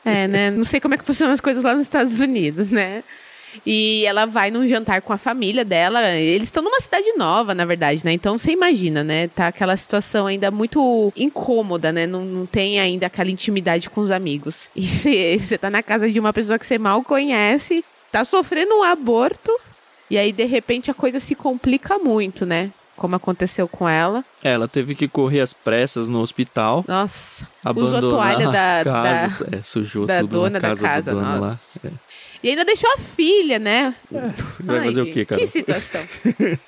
É, 0.05 0.29
né? 0.29 0.53
Não 0.53 0.63
sei 0.63 0.79
como 0.79 0.95
é 0.95 0.97
que 0.97 1.05
funcionam 1.05 1.35
as 1.35 1.41
coisas 1.41 1.65
lá 1.65 1.75
nos 1.75 1.83
Estados 1.83 2.21
Unidos, 2.21 2.71
né? 2.71 3.03
E 3.65 4.05
ela 4.07 4.27
vai 4.27 4.51
num 4.51 4.67
jantar 4.67 5.03
com 5.03 5.13
a 5.13 5.19
família 5.19 5.65
dela. 5.65 6.11
Eles 6.17 6.49
estão 6.49 6.63
numa 6.63 6.81
cidade 6.81 7.13
nova, 7.17 7.55
na 7.55 7.65
verdade, 7.65 8.05
né? 8.05 8.13
Então 8.13 8.39
você 8.39 8.53
imagina, 8.53 9.03
né? 9.03 9.29
Tá 9.29 9.49
aquela 9.49 9.77
situação 9.77 10.27
ainda 10.27 10.51
muito 10.51 11.13
incômoda, 11.17 11.93
né? 11.93 12.07
Não, 12.07 12.25
não 12.25 12.47
tem 12.47 12.81
ainda 12.81 13.07
aquela 13.07 13.31
intimidade 13.31 13.91
com 13.91 14.01
os 14.01 14.11
amigos. 14.11 14.69
E 15.11 15.39
você 15.39 15.59
tá 15.59 15.71
na 15.71 15.83
casa 15.83 16.11
de 16.11 16.21
uma 16.21 16.33
pessoa 16.33 16.59
que 16.59 16.67
você 16.67 16.79
mal 16.79 17.03
conhece, 17.03 17.85
tá 18.13 18.25
sofrendo 18.25 18.75
um 18.75 18.83
aborto. 18.83 19.51
E 20.11 20.19
aí, 20.19 20.33
de 20.33 20.45
repente, 20.45 20.91
a 20.91 20.95
coisa 20.95 21.21
se 21.21 21.35
complica 21.35 21.99
muito, 21.99 22.45
né? 22.45 22.71
como 23.01 23.17
aconteceu 23.17 23.67
com 23.67 23.89
ela. 23.89 24.23
É, 24.45 24.53
ela 24.53 24.69
teve 24.69 24.95
que 24.95 25.09
correr 25.09 25.41
às 25.41 25.55
pressas 25.55 26.07
no 26.07 26.21
hospital. 26.21 26.85
Nossa, 26.87 27.49
usou 27.75 27.97
a 27.97 28.01
toalha 28.01 28.51
da, 28.51 28.85
casa, 28.85 29.45
da, 29.47 29.57
é, 29.57 29.63
sujou 29.63 30.05
da 30.05 30.21
tudo 30.21 30.33
dona 30.33 30.61
casa 30.61 30.83
da 30.83 30.89
casa. 30.89 31.13
Nossa. 31.15 31.81
Lá. 31.83 31.91
É. 31.91 32.10
E 32.43 32.49
ainda 32.49 32.65
deixou 32.65 32.91
a 32.93 32.99
filha, 32.99 33.59
né? 33.59 33.95
É, 34.13 34.21
vai 34.61 34.79
Ai, 34.79 34.85
fazer 34.87 35.03
o 35.03 35.13
quê, 35.13 35.25
cara? 35.25 35.41
Que 35.41 35.47
situação. 35.47 36.01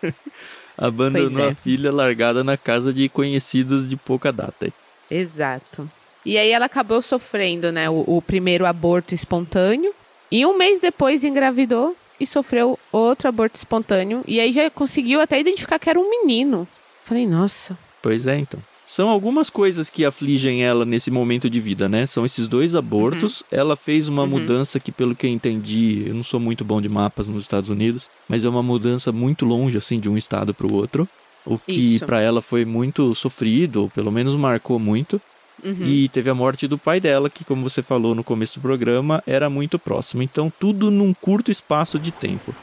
Abandonou 0.76 1.46
é. 1.46 1.50
a 1.50 1.54
filha 1.54 1.92
largada 1.92 2.42
na 2.42 2.56
casa 2.56 2.92
de 2.92 3.08
conhecidos 3.08 3.88
de 3.88 3.96
pouca 3.96 4.32
data. 4.32 4.72
Exato. 5.10 5.90
E 6.24 6.38
aí 6.38 6.50
ela 6.50 6.66
acabou 6.66 7.02
sofrendo, 7.02 7.72
né, 7.72 7.90
o, 7.90 8.04
o 8.06 8.22
primeiro 8.22 8.66
aborto 8.66 9.14
espontâneo. 9.14 9.92
E 10.30 10.46
um 10.46 10.56
mês 10.56 10.80
depois 10.80 11.24
engravidou 11.24 11.96
e 12.18 12.26
sofreu 12.26 12.78
outro 12.90 13.28
aborto 13.28 13.56
espontâneo. 13.56 14.22
E 14.26 14.40
aí 14.40 14.52
já 14.52 14.70
conseguiu 14.70 15.20
até 15.20 15.38
identificar 15.38 15.78
que 15.78 15.90
era 15.90 15.98
um 15.98 16.08
menino. 16.08 16.66
Falei, 17.04 17.26
nossa. 17.26 17.76
Pois 18.00 18.26
é, 18.26 18.38
então. 18.38 18.60
São 18.92 19.08
algumas 19.08 19.48
coisas 19.48 19.88
que 19.88 20.04
afligem 20.04 20.62
ela 20.62 20.84
nesse 20.84 21.10
momento 21.10 21.48
de 21.48 21.58
vida, 21.60 21.88
né? 21.88 22.04
São 22.04 22.26
esses 22.26 22.46
dois 22.46 22.74
abortos. 22.74 23.40
Uhum. 23.40 23.46
Ela 23.50 23.74
fez 23.74 24.06
uma 24.06 24.24
uhum. 24.24 24.28
mudança 24.28 24.78
que, 24.78 24.92
pelo 24.92 25.14
que 25.14 25.26
eu 25.26 25.30
entendi, 25.30 26.04
eu 26.06 26.14
não 26.14 26.22
sou 26.22 26.38
muito 26.38 26.62
bom 26.62 26.78
de 26.78 26.90
mapas 26.90 27.26
nos 27.26 27.42
Estados 27.44 27.70
Unidos, 27.70 28.02
mas 28.28 28.44
é 28.44 28.48
uma 28.50 28.62
mudança 28.62 29.10
muito 29.10 29.46
longe, 29.46 29.78
assim, 29.78 29.98
de 29.98 30.10
um 30.10 30.18
estado 30.18 30.52
para 30.52 30.66
o 30.66 30.74
outro. 30.74 31.08
O 31.46 31.56
que 31.56 32.00
para 32.00 32.20
ela 32.20 32.42
foi 32.42 32.66
muito 32.66 33.14
sofrido, 33.14 33.84
ou 33.84 33.88
pelo 33.88 34.12
menos 34.12 34.34
marcou 34.34 34.78
muito. 34.78 35.18
Uhum. 35.64 35.86
E 35.86 36.10
teve 36.10 36.28
a 36.28 36.34
morte 36.34 36.68
do 36.68 36.76
pai 36.76 37.00
dela, 37.00 37.30
que, 37.30 37.46
como 37.46 37.66
você 37.66 37.82
falou 37.82 38.14
no 38.14 38.22
começo 38.22 38.58
do 38.58 38.62
programa, 38.62 39.22
era 39.26 39.48
muito 39.48 39.78
próximo. 39.78 40.22
Então, 40.22 40.52
tudo 40.60 40.90
num 40.90 41.14
curto 41.14 41.50
espaço 41.50 41.98
de 41.98 42.12
tempo. 42.12 42.54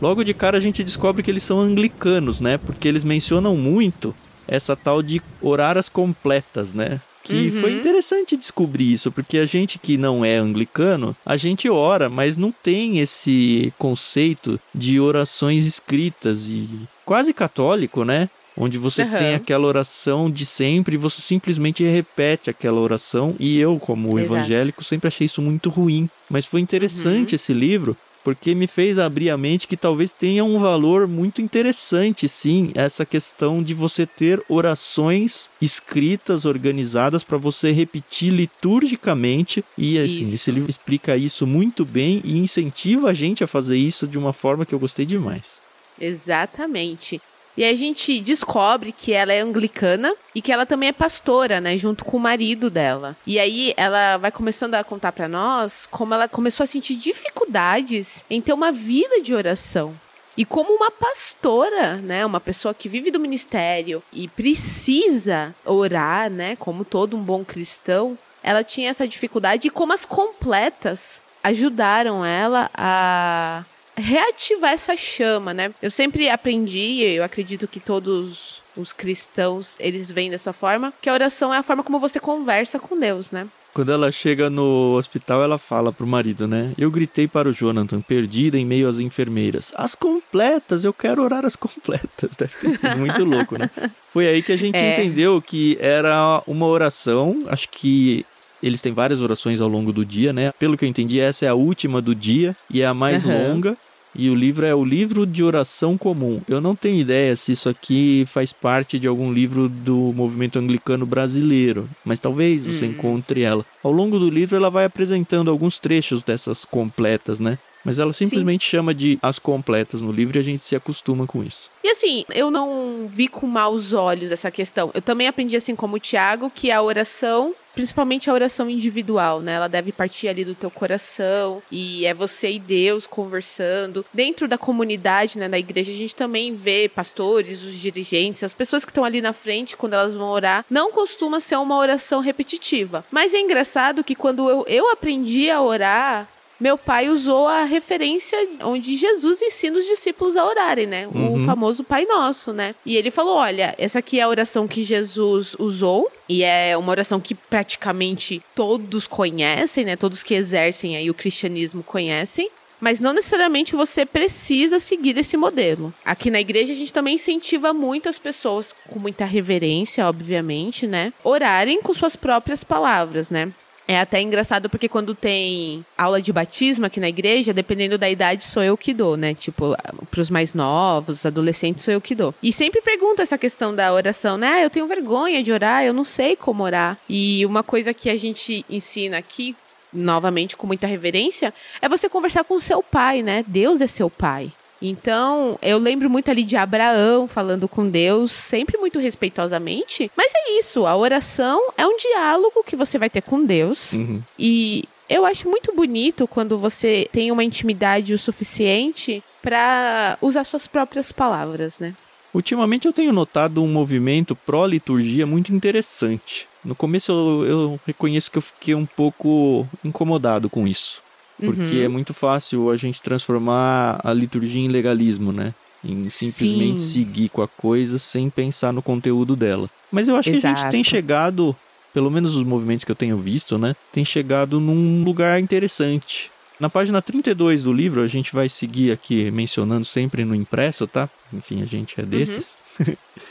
Logo 0.00 0.22
de 0.22 0.34
cara 0.34 0.58
a 0.58 0.60
gente 0.60 0.84
descobre 0.84 1.22
que 1.22 1.30
eles 1.30 1.42
são 1.42 1.60
anglicanos, 1.60 2.40
né? 2.40 2.58
Porque 2.58 2.86
eles 2.86 3.04
mencionam 3.04 3.56
muito 3.56 4.14
essa 4.46 4.76
tal 4.76 5.02
de 5.02 5.20
horaras 5.40 5.88
completas, 5.88 6.72
né? 6.72 7.00
Que 7.24 7.48
uhum. 7.48 7.60
foi 7.60 7.72
interessante 7.72 8.36
descobrir 8.36 8.92
isso, 8.92 9.10
porque 9.10 9.38
a 9.38 9.46
gente 9.46 9.80
que 9.80 9.96
não 9.96 10.24
é 10.24 10.36
anglicano, 10.36 11.16
a 11.26 11.36
gente 11.36 11.68
ora, 11.68 12.08
mas 12.08 12.36
não 12.36 12.52
tem 12.52 13.00
esse 13.00 13.72
conceito 13.76 14.60
de 14.72 15.00
orações 15.00 15.66
escritas 15.66 16.46
e 16.46 16.68
quase 17.04 17.34
católico, 17.34 18.04
né? 18.04 18.30
Onde 18.56 18.78
você 18.78 19.02
uhum. 19.02 19.10
tem 19.10 19.34
aquela 19.34 19.66
oração 19.66 20.30
de 20.30 20.46
sempre 20.46 20.94
e 20.94 20.98
você 20.98 21.20
simplesmente 21.20 21.84
repete 21.84 22.48
aquela 22.48 22.80
oração. 22.80 23.34
E 23.38 23.58
eu, 23.58 23.78
como 23.78 24.18
Exato. 24.18 24.34
evangélico, 24.34 24.82
sempre 24.82 25.08
achei 25.08 25.26
isso 25.26 25.42
muito 25.42 25.68
ruim. 25.68 26.08
Mas 26.30 26.46
foi 26.46 26.60
interessante 26.60 27.32
uhum. 27.32 27.36
esse 27.36 27.52
livro 27.52 27.96
porque 28.26 28.56
me 28.56 28.66
fez 28.66 28.98
abrir 28.98 29.30
a 29.30 29.36
mente 29.36 29.68
que 29.68 29.76
talvez 29.76 30.10
tenha 30.10 30.42
um 30.42 30.58
valor 30.58 31.06
muito 31.06 31.40
interessante, 31.40 32.28
sim, 32.28 32.72
essa 32.74 33.06
questão 33.06 33.62
de 33.62 33.72
você 33.72 34.04
ter 34.04 34.42
orações 34.48 35.48
escritas, 35.62 36.44
organizadas 36.44 37.22
para 37.22 37.38
você 37.38 37.70
repetir 37.70 38.32
liturgicamente. 38.32 39.64
E 39.78 39.96
assim, 39.96 40.24
isso. 40.24 40.34
esse 40.34 40.50
livro 40.50 40.68
explica 40.68 41.16
isso 41.16 41.46
muito 41.46 41.84
bem 41.84 42.20
e 42.24 42.36
incentiva 42.36 43.10
a 43.10 43.14
gente 43.14 43.44
a 43.44 43.46
fazer 43.46 43.78
isso 43.78 44.08
de 44.08 44.18
uma 44.18 44.32
forma 44.32 44.66
que 44.66 44.74
eu 44.74 44.80
gostei 44.80 45.06
demais. 45.06 45.60
Exatamente. 46.00 47.22
E 47.56 47.64
a 47.64 47.74
gente 47.74 48.20
descobre 48.20 48.92
que 48.92 49.12
ela 49.12 49.32
é 49.32 49.40
anglicana 49.40 50.14
e 50.34 50.42
que 50.42 50.52
ela 50.52 50.66
também 50.66 50.90
é 50.90 50.92
pastora, 50.92 51.60
né, 51.60 51.76
junto 51.78 52.04
com 52.04 52.18
o 52.18 52.20
marido 52.20 52.68
dela. 52.68 53.16
E 53.26 53.38
aí 53.38 53.72
ela 53.76 54.18
vai 54.18 54.30
começando 54.30 54.74
a 54.74 54.84
contar 54.84 55.12
para 55.12 55.26
nós 55.26 55.86
como 55.90 56.12
ela 56.12 56.28
começou 56.28 56.64
a 56.64 56.66
sentir 56.66 56.96
dificuldades 56.96 58.24
em 58.28 58.40
ter 58.40 58.52
uma 58.52 58.70
vida 58.70 59.22
de 59.22 59.34
oração. 59.34 59.94
E 60.36 60.44
como 60.44 60.74
uma 60.74 60.90
pastora, 60.90 61.96
né, 61.96 62.26
uma 62.26 62.40
pessoa 62.40 62.74
que 62.74 62.90
vive 62.90 63.10
do 63.10 63.18
ministério 63.18 64.02
e 64.12 64.28
precisa 64.28 65.54
orar, 65.64 66.30
né, 66.30 66.56
como 66.56 66.84
todo 66.84 67.16
um 67.16 67.22
bom 67.22 67.42
cristão, 67.42 68.18
ela 68.42 68.62
tinha 68.62 68.90
essa 68.90 69.08
dificuldade 69.08 69.68
e 69.68 69.70
como 69.70 69.94
as 69.94 70.04
completas 70.04 71.22
ajudaram 71.42 72.24
ela 72.24 72.70
a 72.74 73.64
reativar 73.96 74.72
essa 74.72 74.96
chama, 74.96 75.54
né? 75.54 75.72
Eu 75.80 75.90
sempre 75.90 76.28
aprendi, 76.28 77.02
eu 77.02 77.24
acredito 77.24 77.66
que 77.66 77.80
todos 77.80 78.62
os 78.76 78.92
cristãos, 78.92 79.76
eles 79.80 80.10
vêm 80.10 80.30
dessa 80.30 80.52
forma, 80.52 80.92
que 81.00 81.08
a 81.08 81.12
oração 81.12 81.52
é 81.52 81.58
a 81.58 81.62
forma 81.62 81.82
como 81.82 81.98
você 81.98 82.20
conversa 82.20 82.78
com 82.78 82.98
Deus, 82.98 83.30
né? 83.30 83.46
Quando 83.72 83.92
ela 83.92 84.10
chega 84.10 84.48
no 84.48 84.94
hospital, 84.94 85.42
ela 85.42 85.58
fala 85.58 85.92
pro 85.92 86.06
marido, 86.06 86.48
né? 86.48 86.72
Eu 86.78 86.90
gritei 86.90 87.28
para 87.28 87.46
o 87.46 87.52
Jonathan, 87.52 88.00
perdida 88.00 88.56
em 88.56 88.64
meio 88.64 88.88
às 88.88 88.98
enfermeiras. 88.98 89.70
As 89.76 89.94
completas, 89.94 90.82
eu 90.82 90.94
quero 90.94 91.22
orar 91.22 91.44
as 91.44 91.56
completas. 91.56 92.36
Deve 92.38 92.54
ter 92.56 92.70
sido 92.70 92.96
muito 92.96 93.22
louco, 93.22 93.58
né? 93.58 93.70
Foi 94.08 94.26
aí 94.26 94.42
que 94.42 94.52
a 94.52 94.56
gente 94.56 94.76
é. 94.80 94.94
entendeu 94.94 95.42
que 95.42 95.76
era 95.78 96.42
uma 96.46 96.64
oração, 96.64 97.44
acho 97.48 97.68
que 97.68 98.24
eles 98.62 98.80
têm 98.80 98.94
várias 98.94 99.20
orações 99.20 99.60
ao 99.60 99.68
longo 99.68 99.92
do 99.92 100.04
dia, 100.04 100.32
né? 100.32 100.52
Pelo 100.58 100.76
que 100.76 100.84
eu 100.84 100.88
entendi, 100.88 101.20
essa 101.20 101.44
é 101.44 101.48
a 101.48 101.54
última 101.54 102.00
do 102.00 102.14
dia 102.14 102.56
e 102.70 102.80
é 102.80 102.86
a 102.86 102.94
mais 102.94 103.24
uhum. 103.26 103.50
longa. 103.50 103.76
E 104.18 104.30
o 104.30 104.34
livro 104.34 104.64
é 104.64 104.74
o 104.74 104.84
livro 104.84 105.26
de 105.26 105.44
oração 105.44 105.96
comum. 105.98 106.40
Eu 106.48 106.60
não 106.60 106.74
tenho 106.74 106.98
ideia 106.98 107.36
se 107.36 107.52
isso 107.52 107.68
aqui 107.68 108.24
faz 108.26 108.52
parte 108.52 108.98
de 108.98 109.06
algum 109.06 109.32
livro 109.32 109.68
do 109.68 110.12
movimento 110.14 110.58
anglicano 110.58 111.04
brasileiro, 111.04 111.88
mas 112.04 112.18
talvez 112.18 112.64
você 112.64 112.86
hum. 112.86 112.90
encontre 112.90 113.42
ela. 113.42 113.64
Ao 113.82 113.92
longo 113.92 114.18
do 114.18 114.30
livro, 114.30 114.56
ela 114.56 114.70
vai 114.70 114.84
apresentando 114.84 115.50
alguns 115.50 115.78
trechos 115.78 116.22
dessas 116.22 116.64
completas, 116.64 117.38
né? 117.40 117.58
Mas 117.86 117.98
ela 117.98 118.12
simplesmente 118.12 118.64
Sim. 118.64 118.70
chama 118.70 118.92
de 118.92 119.18
as 119.22 119.38
completas 119.38 120.02
no 120.02 120.12
livro 120.12 120.36
e 120.36 120.40
a 120.40 120.44
gente 120.44 120.66
se 120.66 120.74
acostuma 120.76 121.26
com 121.26 121.42
isso. 121.42 121.70
E 121.82 121.88
assim, 121.88 122.24
eu 122.34 122.50
não 122.50 123.08
vi 123.08 123.28
com 123.28 123.46
maus 123.46 123.92
olhos 123.92 124.32
essa 124.32 124.50
questão. 124.50 124.90
Eu 124.92 125.00
também 125.00 125.28
aprendi, 125.28 125.54
assim 125.56 125.76
como 125.76 125.96
o 125.96 126.00
Tiago, 126.00 126.50
que 126.50 126.70
a 126.70 126.82
oração 126.82 127.54
principalmente 127.76 128.30
a 128.30 128.32
oração 128.32 128.70
individual, 128.70 129.40
né? 129.40 129.52
Ela 129.52 129.68
deve 129.68 129.92
partir 129.92 130.28
ali 130.28 130.46
do 130.46 130.54
teu 130.54 130.70
coração 130.70 131.62
e 131.70 132.06
é 132.06 132.14
você 132.14 132.52
e 132.52 132.58
Deus 132.58 133.06
conversando. 133.06 134.04
Dentro 134.14 134.48
da 134.48 134.56
comunidade, 134.56 135.38
né, 135.38 135.46
na 135.46 135.58
igreja, 135.58 135.92
a 135.92 135.94
gente 135.94 136.16
também 136.16 136.54
vê 136.54 136.88
pastores, 136.88 137.62
os 137.62 137.74
dirigentes, 137.74 138.42
as 138.42 138.54
pessoas 138.54 138.82
que 138.82 138.90
estão 138.90 139.04
ali 139.04 139.20
na 139.20 139.34
frente 139.34 139.76
quando 139.76 139.92
elas 139.92 140.14
vão 140.14 140.30
orar. 140.30 140.64
Não 140.70 140.90
costuma 140.90 141.38
ser 141.38 141.56
uma 141.56 141.76
oração 141.76 142.20
repetitiva. 142.20 143.04
Mas 143.12 143.34
é 143.34 143.40
engraçado 143.40 144.02
que 144.02 144.14
quando 144.14 144.48
eu, 144.48 144.64
eu 144.66 144.90
aprendi 144.90 145.50
a 145.50 145.60
orar, 145.60 146.26
meu 146.58 146.78
pai 146.78 147.08
usou 147.08 147.46
a 147.46 147.64
referência 147.64 148.36
onde 148.62 148.96
Jesus 148.96 149.42
ensina 149.42 149.78
os 149.78 149.84
discípulos 149.84 150.36
a 150.36 150.44
orarem, 150.44 150.86
né? 150.86 151.06
Uhum. 151.08 151.42
O 151.42 151.46
famoso 151.46 151.84
Pai 151.84 152.04
Nosso, 152.06 152.52
né? 152.52 152.74
E 152.84 152.96
ele 152.96 153.10
falou: 153.10 153.36
olha, 153.36 153.74
essa 153.78 153.98
aqui 153.98 154.18
é 154.18 154.22
a 154.22 154.28
oração 154.28 154.66
que 154.66 154.82
Jesus 154.82 155.54
usou. 155.58 156.10
E 156.28 156.42
é 156.42 156.76
uma 156.76 156.90
oração 156.90 157.20
que 157.20 157.34
praticamente 157.34 158.42
todos 158.54 159.06
conhecem, 159.06 159.84
né? 159.84 159.96
Todos 159.96 160.22
que 160.22 160.34
exercem 160.34 160.96
aí 160.96 161.08
o 161.10 161.14
cristianismo 161.14 161.82
conhecem 161.82 162.50
mas 162.80 163.00
não 163.00 163.12
necessariamente 163.12 163.74
você 163.74 164.04
precisa 164.04 164.78
seguir 164.78 165.16
esse 165.16 165.36
modelo. 165.36 165.92
Aqui 166.04 166.30
na 166.30 166.40
igreja 166.40 166.72
a 166.72 166.76
gente 166.76 166.92
também 166.92 167.14
incentiva 167.14 167.72
muito 167.72 168.08
as 168.08 168.18
pessoas, 168.18 168.74
com 168.88 168.98
muita 168.98 169.24
reverência, 169.24 170.06
obviamente, 170.06 170.86
né, 170.86 171.12
orarem 171.24 171.80
com 171.80 171.94
suas 171.94 172.16
próprias 172.16 172.62
palavras, 172.62 173.30
né? 173.30 173.50
É 173.88 174.00
até 174.00 174.20
engraçado 174.20 174.68
porque 174.68 174.88
quando 174.88 175.14
tem 175.14 175.84
aula 175.96 176.20
de 176.20 176.32
batismo 176.32 176.86
aqui 176.86 176.98
na 176.98 177.08
igreja, 177.08 177.52
dependendo 177.52 177.96
da 177.96 178.10
idade, 178.10 178.44
sou 178.44 178.62
eu 178.62 178.76
que 178.76 178.92
dou, 178.92 179.16
né? 179.16 179.32
Tipo, 179.32 179.76
pros 180.10 180.28
mais 180.28 180.54
novos, 180.54 181.24
adolescentes, 181.24 181.84
sou 181.84 181.94
eu 181.94 182.00
que 182.00 182.14
dou. 182.14 182.34
E 182.42 182.52
sempre 182.52 182.80
pergunto 182.80 183.22
essa 183.22 183.38
questão 183.38 183.74
da 183.74 183.92
oração, 183.92 184.36
né? 184.36 184.54
Ah, 184.54 184.62
eu 184.62 184.70
tenho 184.70 184.86
vergonha 184.88 185.42
de 185.42 185.52
orar, 185.52 185.84
eu 185.84 185.92
não 185.92 186.04
sei 186.04 186.34
como 186.34 186.64
orar. 186.64 186.98
E 187.08 187.46
uma 187.46 187.62
coisa 187.62 187.94
que 187.94 188.10
a 188.10 188.16
gente 188.16 188.64
ensina 188.68 189.18
aqui, 189.18 189.54
novamente 189.92 190.56
com 190.56 190.66
muita 190.66 190.86
reverência, 190.86 191.54
é 191.80 191.88
você 191.88 192.08
conversar 192.08 192.42
com 192.44 192.54
o 192.54 192.60
seu 192.60 192.82
pai, 192.82 193.22
né? 193.22 193.44
Deus 193.46 193.80
é 193.80 193.86
seu 193.86 194.10
pai. 194.10 194.50
Então, 194.80 195.58
eu 195.62 195.78
lembro 195.78 196.10
muito 196.10 196.30
ali 196.30 196.42
de 196.42 196.56
Abraão 196.56 197.26
falando 197.26 197.68
com 197.68 197.88
Deus, 197.88 198.32
sempre 198.32 198.78
muito 198.78 198.98
respeitosamente. 198.98 200.10
Mas 200.16 200.32
é 200.34 200.58
isso, 200.58 200.86
a 200.86 200.96
oração 200.96 201.60
é 201.76 201.86
um 201.86 201.96
diálogo 201.96 202.62
que 202.64 202.76
você 202.76 202.98
vai 202.98 203.08
ter 203.08 203.22
com 203.22 203.44
Deus. 203.44 203.92
Uhum. 203.92 204.22
E 204.38 204.84
eu 205.08 205.24
acho 205.24 205.48
muito 205.48 205.74
bonito 205.74 206.26
quando 206.26 206.58
você 206.58 207.08
tem 207.12 207.30
uma 207.30 207.44
intimidade 207.44 208.12
o 208.12 208.18
suficiente 208.18 209.22
para 209.42 210.18
usar 210.20 210.44
suas 210.44 210.66
próprias 210.66 211.12
palavras, 211.12 211.78
né? 211.78 211.94
Ultimamente 212.34 212.86
eu 212.86 212.92
tenho 212.92 213.12
notado 213.12 213.62
um 213.62 213.68
movimento 213.68 214.36
pró-liturgia 214.36 215.24
muito 215.26 215.54
interessante. 215.54 216.46
No 216.62 216.74
começo 216.74 217.12
eu, 217.12 217.46
eu 217.46 217.80
reconheço 217.86 218.30
que 218.30 218.36
eu 218.36 218.42
fiquei 218.42 218.74
um 218.74 218.84
pouco 218.84 219.66
incomodado 219.82 220.50
com 220.50 220.66
isso. 220.66 221.00
Porque 221.38 221.78
uhum. 221.78 221.84
é 221.84 221.88
muito 221.88 222.14
fácil 222.14 222.70
a 222.70 222.76
gente 222.76 223.02
transformar 223.02 224.00
a 224.02 224.12
liturgia 224.12 224.64
em 224.64 224.68
legalismo, 224.68 225.32
né? 225.32 225.54
Em 225.84 226.08
simplesmente 226.08 226.80
Sim. 226.80 227.04
seguir 227.04 227.28
com 227.28 227.42
a 227.42 227.48
coisa 227.48 227.98
sem 227.98 228.30
pensar 228.30 228.72
no 228.72 228.82
conteúdo 228.82 229.36
dela. 229.36 229.70
Mas 229.92 230.08
eu 230.08 230.16
acho 230.16 230.30
Exato. 230.30 230.40
que 230.40 230.46
a 230.46 230.54
gente 230.62 230.70
tem 230.70 230.82
chegado, 230.82 231.54
pelo 231.92 232.10
menos 232.10 232.34
os 232.34 232.42
movimentos 232.42 232.84
que 232.84 232.90
eu 232.90 232.96
tenho 232.96 233.18
visto, 233.18 233.58
né? 233.58 233.76
Tem 233.92 234.04
chegado 234.04 234.58
num 234.58 235.04
lugar 235.04 235.38
interessante. 235.40 236.30
Na 236.58 236.70
página 236.70 237.02
32 237.02 237.62
do 237.62 237.72
livro, 237.72 238.00
a 238.00 238.08
gente 238.08 238.34
vai 238.34 238.48
seguir 238.48 238.90
aqui 238.90 239.30
mencionando 239.30 239.84
sempre 239.84 240.24
no 240.24 240.34
impresso, 240.34 240.86
tá? 240.86 241.08
Enfim, 241.32 241.62
a 241.62 241.66
gente 241.66 242.00
é 242.00 242.02
desses. 242.02 242.56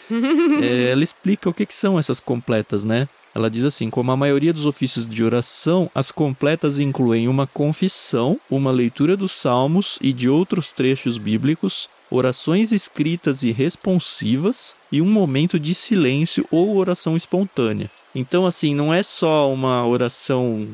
Uhum. 0.10 0.62
é, 0.62 0.92
ela 0.92 1.04
explica 1.04 1.50
o 1.50 1.54
que, 1.54 1.66
que 1.66 1.74
são 1.74 1.98
essas 1.98 2.20
completas, 2.20 2.84
né? 2.84 3.08
Ela 3.36 3.52
diz 3.52 3.66
assim: 3.66 3.90
como 3.90 4.14
a 4.14 4.18
maioria 4.18 4.54
dos 4.54 4.66
ofícios 4.66 5.06
de 5.06 5.22
oração, 5.22 5.92
as 5.94 6.10
completas 6.10 6.80
incluem 6.80 7.28
uma 7.28 7.46
confissão, 7.46 8.40
uma 8.50 8.72
leitura 8.72 9.18
dos 9.18 9.34
salmos 9.34 10.00
e 10.00 10.14
de 10.14 10.30
outros 10.30 10.72
trechos 10.72 11.18
bíblicos, 11.18 11.90
orações 12.10 12.72
escritas 12.72 13.44
e 13.44 13.52
responsivas 13.52 14.74
e 14.90 15.02
um 15.02 15.06
momento 15.12 15.60
de 15.60 15.76
silêncio 15.76 16.48
ou 16.50 16.78
oração 16.78 17.18
espontânea. 17.18 17.92
Então, 18.16 18.46
assim, 18.46 18.74
não 18.74 18.94
é 18.94 19.04
só 19.04 19.52
uma 19.52 19.86
oração 19.86 20.66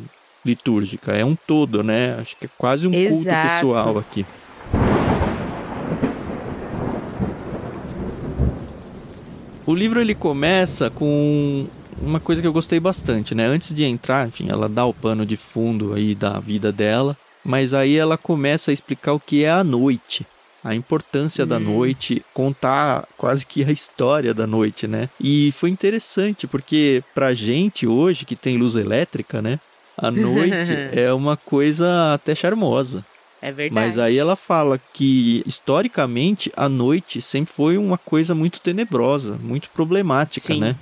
litúrgica, 0.46 1.14
é 1.14 1.26
um 1.26 1.36
todo, 1.36 1.84
né? 1.84 2.16
Acho 2.20 2.38
que 2.38 2.46
é 2.46 2.50
quase 2.60 2.88
um 2.88 2.94
Exato. 2.94 3.24
culto 3.24 3.54
pessoal 3.56 3.98
aqui. 3.98 4.26
O 9.66 9.74
livro 9.74 10.00
ele 10.00 10.14
começa 10.14 10.90
com 10.90 11.68
uma 12.02 12.20
coisa 12.20 12.42
que 12.42 12.48
eu 12.48 12.54
gostei 12.54 12.80
bastante, 12.80 13.34
né? 13.34 13.46
Antes 13.46 13.74
de 13.74 13.84
entrar, 13.84 14.28
enfim, 14.28 14.50
ela 14.50 14.68
dá 14.68 14.86
o 14.86 14.94
pano 14.94 15.26
de 15.26 15.38
fundo 15.38 15.94
aí 15.94 16.16
da 16.16 16.40
vida 16.40 16.72
dela, 16.72 17.16
mas 17.44 17.74
aí 17.74 17.98
ela 17.98 18.18
começa 18.18 18.72
a 18.72 18.74
explicar 18.74 19.14
o 19.14 19.20
que 19.20 19.44
é 19.44 19.52
a 19.52 19.64
noite 19.64 20.26
a 20.64 20.76
importância 20.76 21.44
hum. 21.44 21.48
da 21.48 21.60
noite, 21.60 22.24
contar 22.34 23.08
quase 23.18 23.46
que 23.46 23.64
a 23.64 23.72
história 23.72 24.34
da 24.34 24.46
noite, 24.46 24.88
né? 24.88 25.10
E 25.20 25.52
foi 25.54 25.70
interessante 25.70 26.48
porque 26.48 27.04
pra 27.14 27.34
gente 27.34 27.88
hoje 27.88 28.26
que 28.26 28.36
tem 28.36 28.58
luz 28.58 28.76
elétrica, 28.76 29.42
né? 29.42 29.60
A 29.98 30.10
noite 30.12 30.72
é 30.92 31.12
uma 31.14 31.36
coisa 31.36 32.14
até 32.14 32.36
charmosa. 32.36 33.04
É 33.42 33.52
verdade. 33.52 33.74
Mas 33.74 33.98
aí 33.98 34.18
ela 34.18 34.36
fala 34.36 34.80
que 34.94 35.44
historicamente 35.48 36.52
a 36.56 36.70
noite 36.70 37.22
sempre 37.24 37.52
foi 37.52 37.76
uma 37.76 37.98
coisa 37.98 38.36
muito 38.36 38.62
tenebrosa, 38.62 39.40
muito 39.42 39.68
problemática, 39.70 40.54
Sim. 40.54 40.60
né? 40.60 40.76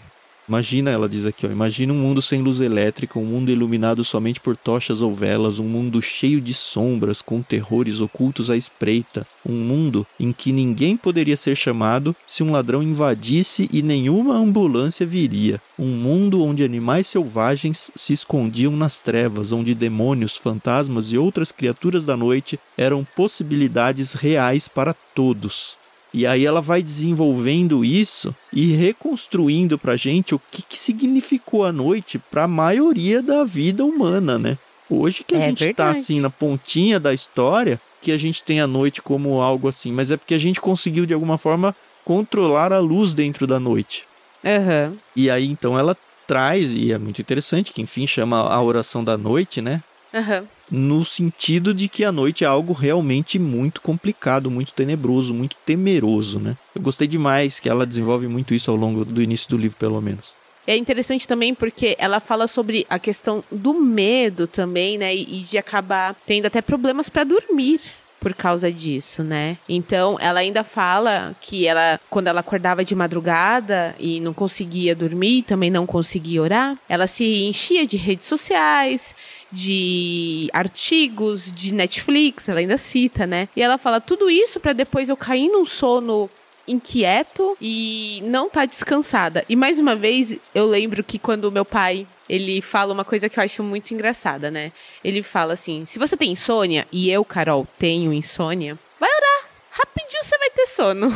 Imagina, 0.50 0.90
ela 0.90 1.08
diz 1.08 1.28
aqui, 1.28 1.46
ó, 1.46 1.52
imagina 1.52 1.94
um 1.94 1.98
mundo 1.98 2.24
sem 2.24 2.42
luz 2.42 2.60
elétrica, 2.60 3.20
um 3.20 3.24
mundo 3.24 3.52
iluminado 3.52 4.04
somente 4.04 4.40
por 4.40 4.58
tochas 4.58 5.00
ou 5.00 5.14
velas, 5.14 5.60
um 5.60 5.68
mundo 5.68 6.02
cheio 6.02 6.42
de 6.42 6.56
sombras, 6.56 7.22
com 7.22 7.40
terrores 7.44 8.02
ocultos 8.02 8.50
à 8.50 8.58
espreita, 8.58 9.28
um 9.46 9.54
mundo 9.54 10.08
em 10.20 10.32
que 10.32 10.52
ninguém 10.52 10.98
poderia 10.98 11.38
ser 11.38 11.56
chamado 11.56 12.16
se 12.26 12.42
um 12.42 12.50
ladrão 12.50 12.82
invadisse 12.82 13.70
e 13.72 13.84
nenhuma 13.84 14.38
ambulância 14.38 15.06
viria, 15.06 15.62
um 15.78 15.90
mundo 15.90 16.44
onde 16.44 16.64
animais 16.64 17.08
selvagens 17.08 17.92
se 17.96 18.14
escondiam 18.14 18.76
nas 18.76 19.00
trevas, 19.00 19.52
onde 19.52 19.76
demônios, 19.76 20.36
fantasmas 20.36 21.12
e 21.12 21.18
outras 21.18 21.52
criaturas 21.52 22.04
da 22.04 22.18
noite 22.18 22.60
eram 22.76 23.06
possibilidades 23.16 24.14
reais 24.14 24.68
para 24.68 24.96
todos. 25.14 25.79
E 26.14 26.26
aí 26.26 26.46
ela 26.46 26.62
vai 26.62 26.82
desenvolvendo 26.82 27.86
isso 27.86 28.36
e 28.52 28.74
reconstruindo 28.74 29.78
pra 29.78 29.96
gente 29.96 30.34
o 30.34 30.42
que, 30.52 30.64
que 30.64 30.78
significou 30.78 31.64
a 31.64 31.72
noite 31.72 32.18
para 32.18 32.46
a 32.46 32.48
maioria 32.48 33.22
da 33.22 33.44
vida 33.44 33.86
humana, 33.86 34.40
né? 34.40 34.58
Hoje 34.90 35.24
que 35.24 35.36
a 35.36 35.40
é 35.40 35.48
gente 35.48 35.60
tá, 35.60 35.66
verdade. 35.66 35.94
tá 35.94 36.00
assim 36.00 36.20
na 36.20 36.30
pontinha 36.32 37.00
da 37.00 37.14
história, 37.14 37.80
que 38.02 38.12
a 38.12 38.18
gente 38.18 38.44
tem 38.44 38.60
a 38.60 38.66
noite 38.66 39.02
como 39.02 39.40
algo 39.40 39.68
assim, 39.68 39.92
mas 39.92 40.10
é 40.10 40.18
porque 40.18 40.34
a 40.34 40.40
gente 40.40 40.60
conseguiu 40.60 41.06
de 41.06 41.14
alguma 41.14 41.38
forma 41.38 41.76
controlar 42.04 42.74
a 42.74 42.80
luz 42.80 43.14
dentro 43.14 43.46
da 43.46 43.60
noite. 43.60 44.06
Uhum. 44.44 44.98
E 45.16 45.30
aí 45.30 45.46
então 45.46 45.78
ela 45.78 45.96
traz, 46.26 46.76
e 46.76 46.92
é 46.92 46.98
muito 46.98 47.22
interessante, 47.22 47.72
que 47.72 47.82
enfim 47.82 48.08
chama 48.08 48.40
a 48.40 48.62
oração 48.62 49.04
da 49.04 49.18
noite, 49.18 49.62
né? 49.62 49.84
Uhum 50.14 50.48
no 50.72 51.04
sentido 51.04 51.74
de 51.74 51.88
que 51.88 52.04
a 52.04 52.12
noite 52.12 52.44
é 52.44 52.48
algo 52.48 52.74
realmente 52.74 53.40
muito 53.40 53.82
complicado, 53.82 54.52
muito 54.52 54.74
tenebroso, 54.74 55.34
muito 55.34 55.56
temeroso, 55.66 56.40
né? 56.40 56.56
Eu 56.76 56.82
gostei 56.82 57.08
demais 57.08 57.60
que 57.60 57.70
ela 57.70 57.86
desenvolve 57.86 58.28
muito 58.28 58.54
isso 58.54 58.70
ao 58.70 58.78
longo 58.78 59.04
do 59.04 59.22
início 59.22 59.50
do 59.50 59.58
livro, 59.58 59.78
pelo 59.78 60.02
menos. 60.02 60.34
É 60.68 60.78
interessante 60.78 61.28
também 61.28 61.56
porque 61.56 61.96
ela 61.98 62.20
fala 62.20 62.46
sobre 62.48 62.86
a 62.90 63.00
questão 63.00 63.44
do 63.52 63.74
medo 63.74 64.46
também, 64.46 64.98
né? 64.98 65.16
E 65.16 65.42
de 65.42 65.58
acabar 65.58 66.16
tendo 66.26 66.46
até 66.46 66.62
problemas 66.62 67.10
para 67.10 67.24
dormir 67.24 67.82
por 68.20 68.34
causa 68.34 68.72
disso, 68.72 69.24
né? 69.24 69.58
Então, 69.68 70.18
ela 70.20 70.42
ainda 70.42 70.64
fala 70.64 71.34
que 71.40 71.66
ela, 71.66 72.00
quando 72.10 72.28
ela 72.28 72.42
acordava 72.42 72.84
de 72.84 72.94
madrugada 72.94 73.96
e 73.98 74.20
não 74.20 74.34
conseguia 74.34 74.94
dormir, 74.94 75.44
também 75.44 75.72
não 75.72 75.88
conseguia 75.88 76.42
orar, 76.42 76.78
ela 76.88 77.08
se 77.08 77.46
enchia 77.46 77.88
de 77.88 77.98
redes 77.98 78.28
sociais, 78.28 79.16
de 79.52 80.50
artigos, 80.54 81.52
de 81.52 81.74
Netflix, 81.74 82.50
ela 82.50 82.60
ainda 82.60 82.78
cita, 82.78 83.26
né? 83.26 83.48
E 83.56 83.62
ela 83.62 83.78
fala 83.78 84.00
tudo 84.00 84.30
isso 84.30 84.60
para 84.60 84.74
depois 84.74 85.10
eu 85.10 85.18
cair 85.18 85.50
num 85.50 85.66
sono 85.66 86.30
inquieto 86.68 87.58
e 87.60 88.22
não 88.26 88.50
tá 88.50 88.66
descansada. 88.66 89.44
E 89.50 89.56
mais 89.56 89.80
uma 89.80 89.96
vez, 89.96 90.38
eu 90.54 90.68
lembro 90.68 91.04
que 91.04 91.18
quando 91.18 91.52
meu 91.52 91.66
pai, 91.66 92.06
ele 92.30 92.62
fala 92.62 92.94
uma 92.94 93.04
coisa 93.04 93.28
que 93.28 93.40
eu 93.40 93.44
acho 93.44 93.64
muito 93.64 93.92
engraçada, 93.94 94.52
né? 94.52 94.72
Ele 95.04 95.24
fala 95.24 95.54
assim: 95.54 95.84
"Se 95.86 95.98
você 95.98 96.16
tem 96.16 96.32
insônia 96.32 96.88
e 96.92 97.10
eu, 97.10 97.26
Carol, 97.26 97.68
tenho 97.80 98.14
insônia, 98.14 98.78
vai 99.00 99.10
orar. 99.10 99.50
Rapidinho 99.72 100.24
você 100.24 100.38
vai 100.38 100.50
ter 100.52 100.68
sono." 100.68 101.10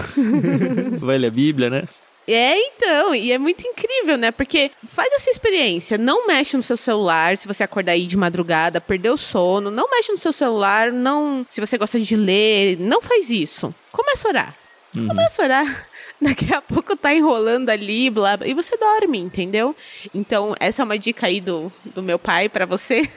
vai 1.00 1.18
ler 1.20 1.28
a 1.28 1.32
Bíblia, 1.32 1.70
né? 1.70 1.84
É, 2.28 2.58
então, 2.58 3.14
e 3.14 3.32
é 3.32 3.38
muito 3.38 3.66
incrível, 3.68 4.18
né? 4.18 4.32
Porque 4.32 4.72
faz 4.86 5.12
essa 5.14 5.30
experiência, 5.30 5.98
não 5.98 6.26
mexe 6.26 6.56
no 6.56 6.64
seu 6.64 6.78
celular 6.78 7.38
se 7.38 7.48
você 7.48 7.64
acordar 7.64 7.94
aí 7.94 8.06
de 8.06 8.16
madrugada, 8.16 8.80
perdeu 8.80 9.14
o 9.14 9.18
sono, 9.18 9.70
não 9.70 9.90
mexe 9.90 10.12
no 10.12 10.18
seu 10.18 10.32
celular, 10.32 10.92
não, 10.92 11.46
se 11.50 11.60
você 11.60 11.78
gosta 11.78 12.00
de 12.00 12.16
ler, 12.16 12.78
não 12.80 13.02
faz 13.02 13.30
isso. 13.30 13.74
Começa 13.92 14.28
a 14.28 14.30
orar. 14.30 14.56
Uhum. 14.96 15.08
Começa 15.08 15.42
a 15.42 15.46
orar. 15.46 15.88
Daqui 16.22 16.54
a 16.54 16.62
pouco 16.62 16.96
tá 16.96 17.14
enrolando 17.14 17.70
ali, 17.70 18.10
blá, 18.10 18.38
blá, 18.38 18.48
e 18.48 18.54
você 18.54 18.78
dorme, 18.78 19.20
entendeu? 19.20 19.76
Então, 20.16 20.56
essa 20.58 20.82
é 20.82 20.86
uma 20.86 20.98
dica 20.98 21.28
aí 21.28 21.42
do, 21.42 21.72
do 21.84 22.02
meu 22.02 22.18
pai 22.18 22.48
para 22.48 22.66
você. 22.66 23.10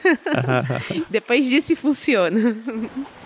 Depois 1.09 1.45
disso 1.45 1.73
funciona. 1.75 2.37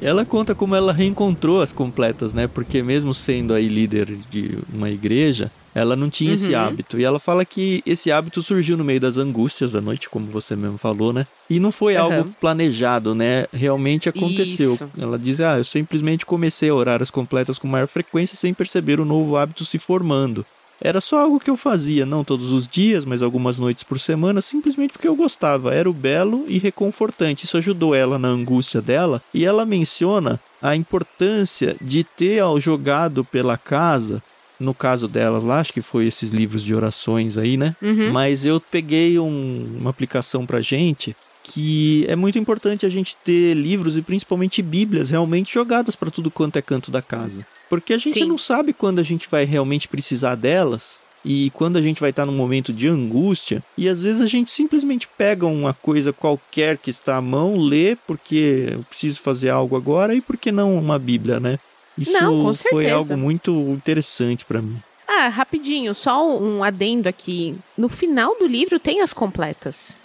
Ela 0.00 0.24
conta 0.24 0.54
como 0.54 0.74
ela 0.74 0.92
reencontrou 0.92 1.60
as 1.60 1.72
completas, 1.72 2.32
né? 2.32 2.46
Porque 2.46 2.82
mesmo 2.82 3.12
sendo 3.12 3.52
aí 3.52 3.68
líder 3.68 4.16
de 4.30 4.58
uma 4.72 4.90
igreja, 4.90 5.50
ela 5.74 5.96
não 5.96 6.08
tinha 6.08 6.30
uhum. 6.30 6.34
esse 6.34 6.54
hábito. 6.54 6.98
E 6.98 7.04
ela 7.04 7.18
fala 7.18 7.44
que 7.44 7.82
esse 7.84 8.10
hábito 8.10 8.42
surgiu 8.42 8.76
no 8.76 8.84
meio 8.84 9.00
das 9.00 9.16
angústias 9.16 9.72
da 9.72 9.80
noite, 9.80 10.08
como 10.08 10.26
você 10.26 10.54
mesmo 10.54 10.78
falou, 10.78 11.12
né? 11.12 11.26
E 11.50 11.58
não 11.58 11.72
foi 11.72 11.96
uhum. 11.96 12.02
algo 12.02 12.34
planejado, 12.40 13.14
né? 13.14 13.46
Realmente 13.52 14.08
aconteceu. 14.08 14.74
Isso. 14.74 14.90
Ela 14.98 15.18
diz: 15.18 15.40
Ah, 15.40 15.58
eu 15.58 15.64
simplesmente 15.64 16.24
comecei 16.24 16.68
a 16.68 16.74
orar 16.74 17.02
as 17.02 17.10
completas 17.10 17.58
com 17.58 17.66
maior 17.66 17.86
frequência 17.86 18.36
sem 18.36 18.54
perceber 18.54 19.00
o 19.00 19.04
novo 19.04 19.36
hábito 19.36 19.64
se 19.64 19.78
formando. 19.78 20.44
Era 20.80 21.00
só 21.00 21.20
algo 21.20 21.40
que 21.40 21.50
eu 21.50 21.56
fazia, 21.56 22.06
não 22.06 22.22
todos 22.22 22.52
os 22.52 22.66
dias, 22.66 23.04
mas 23.04 23.22
algumas 23.22 23.58
noites 23.58 23.82
por 23.82 23.98
semana, 23.98 24.40
simplesmente 24.40 24.92
porque 24.92 25.08
eu 25.08 25.16
gostava. 25.16 25.74
Era 25.74 25.90
o 25.90 25.92
belo 25.92 26.44
e 26.46 26.58
reconfortante. 26.58 27.44
Isso 27.44 27.56
ajudou 27.56 27.94
ela 27.94 28.18
na 28.18 28.28
angústia 28.28 28.80
dela. 28.80 29.22
E 29.34 29.44
ela 29.44 29.66
menciona 29.66 30.40
a 30.62 30.76
importância 30.76 31.76
de 31.80 32.04
ter 32.04 32.42
jogado 32.60 33.24
pela 33.24 33.56
casa 33.56 34.22
no 34.58 34.74
caso 34.74 35.06
delas 35.06 35.44
lá, 35.44 35.60
acho 35.60 35.72
que 35.72 35.80
foi 35.80 36.06
esses 36.06 36.30
livros 36.30 36.64
de 36.64 36.74
orações 36.74 37.38
aí, 37.38 37.56
né? 37.56 37.76
Uhum. 37.80 38.12
Mas 38.12 38.44
eu 38.44 38.60
peguei 38.60 39.16
um, 39.18 39.76
uma 39.78 39.90
aplicação 39.90 40.44
pra 40.44 40.60
gente 40.60 41.14
que 41.44 42.04
é 42.08 42.16
muito 42.16 42.38
importante 42.38 42.84
a 42.84 42.88
gente 42.88 43.16
ter 43.24 43.54
livros 43.54 43.96
e 43.96 44.02
principalmente 44.02 44.60
bíblias 44.60 45.10
realmente 45.10 45.54
jogadas 45.54 45.96
para 45.96 46.10
tudo 46.10 46.30
quanto 46.30 46.56
é 46.56 46.62
canto 46.62 46.90
da 46.90 47.00
casa. 47.00 47.46
Porque 47.68 47.92
a 47.92 47.98
gente 47.98 48.20
Sim. 48.20 48.26
não 48.26 48.38
sabe 48.38 48.72
quando 48.72 48.98
a 48.98 49.02
gente 49.02 49.28
vai 49.28 49.44
realmente 49.44 49.88
precisar 49.88 50.34
delas 50.34 51.00
e 51.24 51.50
quando 51.50 51.76
a 51.76 51.82
gente 51.82 52.00
vai 52.00 52.10
estar 52.10 52.24
num 52.24 52.36
momento 52.36 52.72
de 52.72 52.88
angústia, 52.88 53.62
e 53.76 53.88
às 53.88 54.00
vezes 54.00 54.22
a 54.22 54.26
gente 54.26 54.50
simplesmente 54.50 55.08
pega 55.18 55.46
uma 55.46 55.74
coisa 55.74 56.12
qualquer 56.12 56.78
que 56.78 56.90
está 56.90 57.16
à 57.16 57.20
mão, 57.20 57.56
lê 57.56 57.96
porque 58.06 58.68
eu 58.72 58.82
preciso 58.84 59.20
fazer 59.20 59.50
algo 59.50 59.76
agora 59.76 60.14
e 60.14 60.20
por 60.20 60.36
que 60.36 60.52
não 60.52 60.78
uma 60.78 60.98
Bíblia, 60.98 61.40
né? 61.40 61.58
Isso 61.98 62.12
não, 62.12 62.54
foi 62.54 62.88
algo 62.88 63.16
muito 63.16 63.50
interessante 63.70 64.44
para 64.44 64.62
mim. 64.62 64.80
Ah, 65.06 65.28
rapidinho, 65.28 65.94
só 65.94 66.38
um 66.38 66.62
adendo 66.62 67.08
aqui. 67.08 67.56
No 67.76 67.88
final 67.88 68.38
do 68.38 68.46
livro 68.46 68.78
tem 68.78 69.00
as 69.00 69.12
completas. 69.12 69.96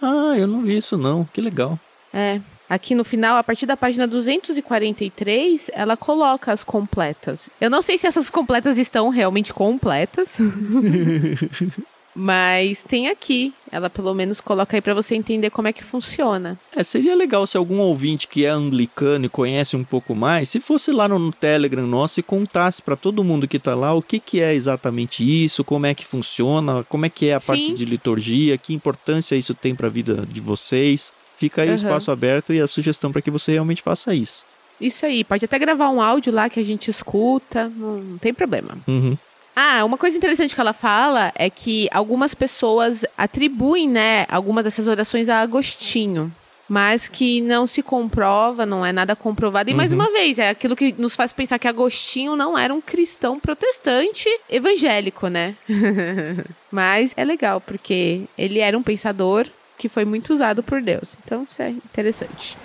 Ah, 0.00 0.34
eu 0.36 0.46
não 0.46 0.62
vi 0.62 0.78
isso 0.78 0.96
não. 0.96 1.24
Que 1.24 1.40
legal. 1.40 1.78
É, 2.12 2.40
Aqui 2.74 2.92
no 2.92 3.04
final, 3.04 3.36
a 3.36 3.44
partir 3.44 3.66
da 3.66 3.76
página 3.76 4.04
243, 4.04 5.70
ela 5.74 5.96
coloca 5.96 6.50
as 6.50 6.64
completas. 6.64 7.48
Eu 7.60 7.70
não 7.70 7.80
sei 7.80 7.96
se 7.96 8.04
essas 8.04 8.28
completas 8.28 8.78
estão 8.78 9.10
realmente 9.10 9.54
completas. 9.54 10.38
Mas 12.12 12.82
tem 12.82 13.06
aqui. 13.06 13.54
Ela 13.70 13.88
pelo 13.88 14.12
menos 14.12 14.40
coloca 14.40 14.76
aí 14.76 14.80
para 14.80 14.92
você 14.92 15.14
entender 15.14 15.50
como 15.50 15.68
é 15.68 15.72
que 15.72 15.84
funciona. 15.84 16.58
É, 16.74 16.82
seria 16.82 17.14
legal 17.14 17.46
se 17.46 17.56
algum 17.56 17.78
ouvinte 17.78 18.26
que 18.26 18.44
é 18.44 18.48
anglicano 18.48 19.26
e 19.26 19.28
conhece 19.28 19.76
um 19.76 19.84
pouco 19.84 20.12
mais, 20.12 20.48
se 20.48 20.58
fosse 20.58 20.90
lá 20.90 21.06
no 21.06 21.30
Telegram 21.30 21.86
nosso 21.86 22.18
e 22.18 22.24
contasse 22.24 22.82
para 22.82 22.96
todo 22.96 23.22
mundo 23.22 23.46
que 23.46 23.60
tá 23.60 23.76
lá 23.76 23.94
o 23.94 24.02
que, 24.02 24.18
que 24.18 24.40
é 24.40 24.52
exatamente 24.52 25.22
isso, 25.22 25.62
como 25.62 25.86
é 25.86 25.94
que 25.94 26.04
funciona, 26.04 26.82
como 26.88 27.06
é 27.06 27.08
que 27.08 27.28
é 27.28 27.34
a 27.34 27.40
Sim. 27.40 27.46
parte 27.46 27.72
de 27.74 27.84
liturgia, 27.84 28.58
que 28.58 28.74
importância 28.74 29.36
isso 29.36 29.54
tem 29.54 29.76
para 29.76 29.86
a 29.86 29.90
vida 29.90 30.26
de 30.28 30.40
vocês. 30.40 31.12
Fica 31.44 31.60
aí 31.62 31.68
uhum. 31.68 31.74
o 31.74 31.76
espaço 31.76 32.10
aberto 32.10 32.54
e 32.54 32.60
a 32.60 32.66
sugestão 32.66 33.12
para 33.12 33.20
que 33.20 33.30
você 33.30 33.52
realmente 33.52 33.82
faça 33.82 34.14
isso. 34.14 34.42
Isso 34.80 35.04
aí, 35.04 35.22
pode 35.22 35.44
até 35.44 35.58
gravar 35.58 35.90
um 35.90 36.00
áudio 36.00 36.32
lá 36.32 36.48
que 36.48 36.58
a 36.58 36.64
gente 36.64 36.90
escuta, 36.90 37.70
não 37.76 38.16
tem 38.18 38.32
problema. 38.32 38.76
Uhum. 38.88 39.16
Ah, 39.54 39.84
uma 39.84 39.98
coisa 39.98 40.16
interessante 40.16 40.54
que 40.54 40.60
ela 40.60 40.72
fala 40.72 41.32
é 41.34 41.50
que 41.50 41.86
algumas 41.92 42.34
pessoas 42.34 43.04
atribuem, 43.16 43.88
né, 43.88 44.26
algumas 44.28 44.64
dessas 44.64 44.88
orações 44.88 45.28
a 45.28 45.40
Agostinho, 45.40 46.32
mas 46.68 47.08
que 47.08 47.42
não 47.42 47.66
se 47.66 47.82
comprova, 47.82 48.64
não 48.64 48.84
é 48.84 48.90
nada 48.90 49.14
comprovado. 49.14 49.68
E 49.68 49.72
uhum. 49.72 49.76
mais 49.76 49.92
uma 49.92 50.10
vez, 50.10 50.38
é 50.38 50.48
aquilo 50.48 50.74
que 50.74 50.94
nos 50.98 51.14
faz 51.14 51.32
pensar 51.32 51.58
que 51.58 51.68
Agostinho 51.68 52.34
não 52.34 52.58
era 52.58 52.72
um 52.72 52.80
cristão 52.80 53.38
protestante 53.38 54.28
evangélico, 54.48 55.28
né? 55.28 55.54
mas 56.72 57.12
é 57.16 57.24
legal, 57.24 57.60
porque 57.60 58.22
ele 58.36 58.60
era 58.60 58.76
um 58.76 58.82
pensador 58.82 59.46
que 59.78 59.88
foi 59.88 60.04
muito 60.04 60.32
usado 60.32 60.62
por 60.62 60.80
Deus. 60.80 61.14
Então, 61.24 61.46
isso 61.48 61.60
é 61.60 61.70
interessante. 61.70 62.56